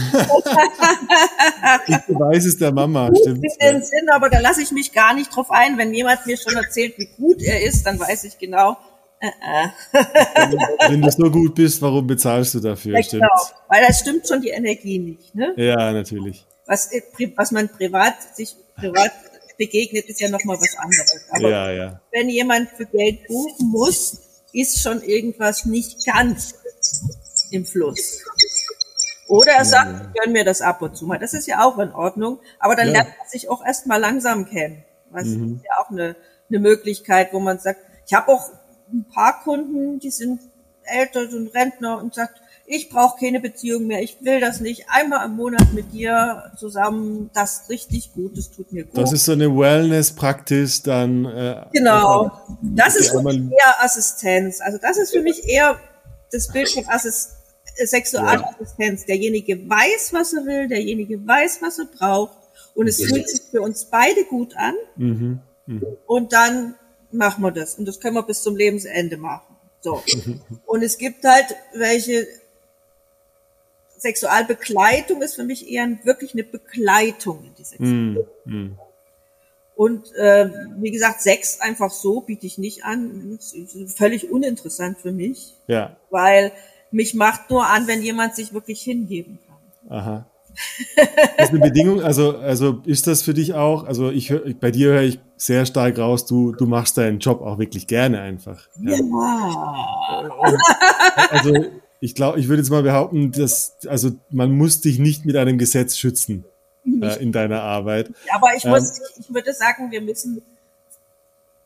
[1.86, 3.42] Ich weiß es der Mama, stimmt.
[3.62, 5.78] Den Sinn, aber da lasse ich mich gar nicht drauf ein.
[5.78, 8.76] Wenn jemand mir schon erzählt, wie gut er ist, dann weiß ich genau.
[9.20, 9.68] Äh, äh.
[10.88, 12.98] Wenn du so gut bist, warum bezahlst du dafür?
[12.98, 13.28] Ja, genau,
[13.68, 15.34] weil das stimmt schon die Energie nicht.
[15.34, 15.54] Ne?
[15.56, 16.46] Ja, natürlich.
[16.66, 17.02] Was, äh,
[17.36, 19.12] was man privat sich privat
[19.61, 21.26] begegnet, ist ja nochmal was anderes.
[21.30, 22.00] Aber ja, ja.
[22.12, 24.18] wenn jemand für Geld buchen muss,
[24.52, 26.54] ist schon irgendwas nicht ganz
[27.50, 28.24] im Fluss.
[29.28, 31.18] Oder er sagt, ja, gönn mir das ab und zu mal.
[31.18, 32.40] Das ist ja auch in Ordnung.
[32.58, 34.82] Aber dann lernt man sich auch erstmal langsam kennen.
[35.12, 35.56] Das mhm.
[35.56, 36.16] ist ja auch eine,
[36.48, 38.50] eine Möglichkeit, wo man sagt, ich habe auch
[38.90, 40.40] ein paar Kunden, die sind
[40.84, 42.40] älter, so ein Rentner und sagt,
[42.72, 44.84] ich brauche keine Beziehung mehr, ich will das nicht.
[44.88, 48.96] Einmal im Monat mit dir zusammen, das ist richtig gut, das tut mir gut.
[48.96, 51.24] Das ist so eine Wellness-Praktis dann.
[51.24, 52.30] Äh, genau,
[52.62, 54.60] das ist für mich eher Assistenz.
[54.60, 55.80] Also das ist für mich eher
[56.30, 57.32] das Bild von Assist
[57.74, 59.04] Sexualassistenz.
[59.04, 62.38] Derjenige weiß, was er will, derjenige weiß, was er braucht
[62.76, 64.74] und es fühlt sich für uns beide gut an.
[64.94, 65.40] Mhm.
[65.66, 65.82] Mhm.
[66.06, 66.76] Und dann
[67.10, 67.74] machen wir das.
[67.74, 69.56] Und das können wir bis zum Lebensende machen.
[69.80, 70.02] So.
[70.66, 72.26] Und es gibt halt welche,
[74.01, 78.26] Sexualbegleitung ist für mich eher wirklich eine Begleitung in die Sexualität.
[78.44, 78.72] Mm.
[79.76, 83.38] Und äh, wie gesagt, Sex einfach so biete ich nicht an.
[83.86, 85.55] völlig uninteressant für mich.
[85.68, 85.96] Ja.
[86.11, 86.53] Weil
[86.90, 89.96] mich macht nur an, wenn jemand sich wirklich hingeben kann.
[89.98, 90.26] Aha.
[91.36, 94.90] Das ist eine Bedingung, also, also ist das für dich auch, also ich bei dir
[94.92, 98.68] höre ich sehr stark raus, du, du machst deinen Job auch wirklich gerne einfach.
[98.80, 98.96] Ja.
[98.96, 100.57] ja.
[101.30, 101.55] Also
[102.01, 105.59] ich glaube, ich würde jetzt mal behaupten, dass, also man muss dich nicht mit einem
[105.59, 106.44] Gesetz schützen
[106.86, 108.11] äh, in deiner Arbeit.
[108.32, 110.42] Aber ich muss, ähm, ich würde sagen, wir müssen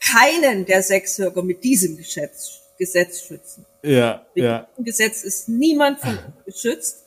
[0.00, 3.64] keinen der Sexworker mit diesem Gesetz, Gesetz schützen.
[3.82, 4.66] Ja, mit ja.
[4.72, 7.04] Diesem Gesetz ist niemand von uns geschützt.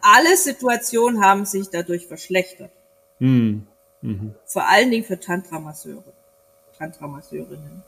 [0.00, 2.70] Alle Situationen haben sich dadurch verschlechtert.
[3.18, 3.66] Hm.
[4.00, 4.34] Mhm.
[4.46, 6.12] Vor allen Dingen für Tantra-Masseure,
[6.78, 7.82] Tantra-Masseurinnen.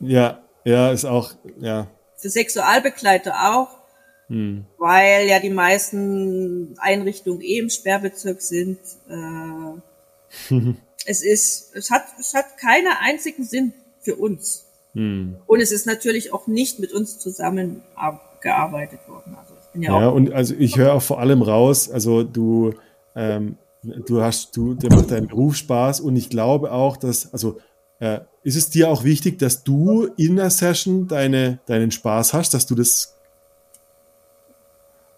[0.00, 1.86] Ja, ja, ist auch, ja.
[2.16, 3.83] Für Sexualbegleiter auch
[4.28, 4.64] hm.
[4.78, 8.78] Weil ja die meisten Einrichtungen eh im Sperrbezirk sind.
[9.08, 10.54] Äh,
[11.06, 14.66] es ist, es hat, es hat keinen einzigen Sinn für uns.
[14.94, 15.36] Hm.
[15.46, 19.36] Und es ist natürlich auch nicht mit uns zusammengearbeitet worden.
[19.38, 22.74] Also ich bin ja, ja und also ich höre auch vor allem raus, also du,
[23.14, 27.58] ähm, du hast, du, dir macht dein Beruf Spaß und ich glaube auch, dass, also
[27.98, 32.54] äh, ist es dir auch wichtig, dass du in der Session deine, deinen Spaß hast,
[32.54, 33.14] dass du das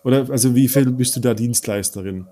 [0.06, 2.28] oder also wie viel bist du da Dienstleisterin?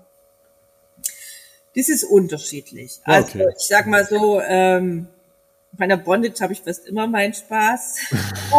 [1.75, 3.01] Das ist unterschiedlich.
[3.03, 3.47] Also okay.
[3.57, 5.07] ich sag mal so, ähm,
[5.73, 7.97] bei der Bondage habe ich fast immer meinen Spaß.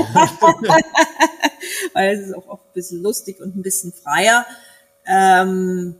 [1.94, 4.44] Weil es ist auch oft ein bisschen lustig und ein bisschen freier.
[5.06, 5.96] Ähm,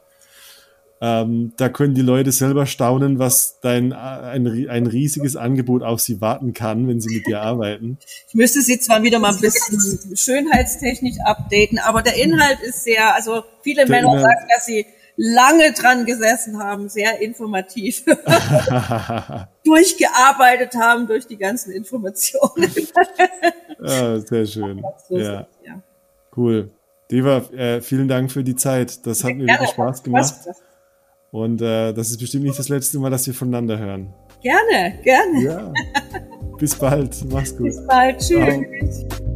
[1.00, 6.20] Ähm, da können die Leute selber staunen, was dein ein, ein riesiges Angebot auf sie
[6.20, 7.98] warten kann, wenn sie mit dir arbeiten.
[8.28, 13.14] Ich müsste sie zwar wieder mal ein bisschen schönheitstechnisch updaten, aber der Inhalt ist sehr,
[13.14, 14.86] also viele der Männer Inhalt sagen, dass sie
[15.16, 18.04] lange dran gesessen haben, sehr informativ
[19.64, 22.72] durchgearbeitet haben durch die ganzen Informationen.
[23.82, 24.82] ah, sehr schön.
[25.08, 25.46] So ja.
[25.64, 25.82] ja.
[26.36, 26.70] Cool.
[27.10, 29.06] Deva, äh, vielen Dank für die Zeit.
[29.06, 30.34] Das hat mir wirklich Spaß gemacht.
[31.30, 34.12] Und äh, das ist bestimmt nicht das letzte Mal, dass wir voneinander hören.
[34.42, 35.42] Gerne, gerne.
[35.42, 35.72] Ja.
[36.58, 37.16] Bis bald.
[37.30, 37.66] Mach's gut.
[37.66, 38.18] Bis bald.
[38.18, 39.06] Tschüss.
[39.08, 39.27] Ciao.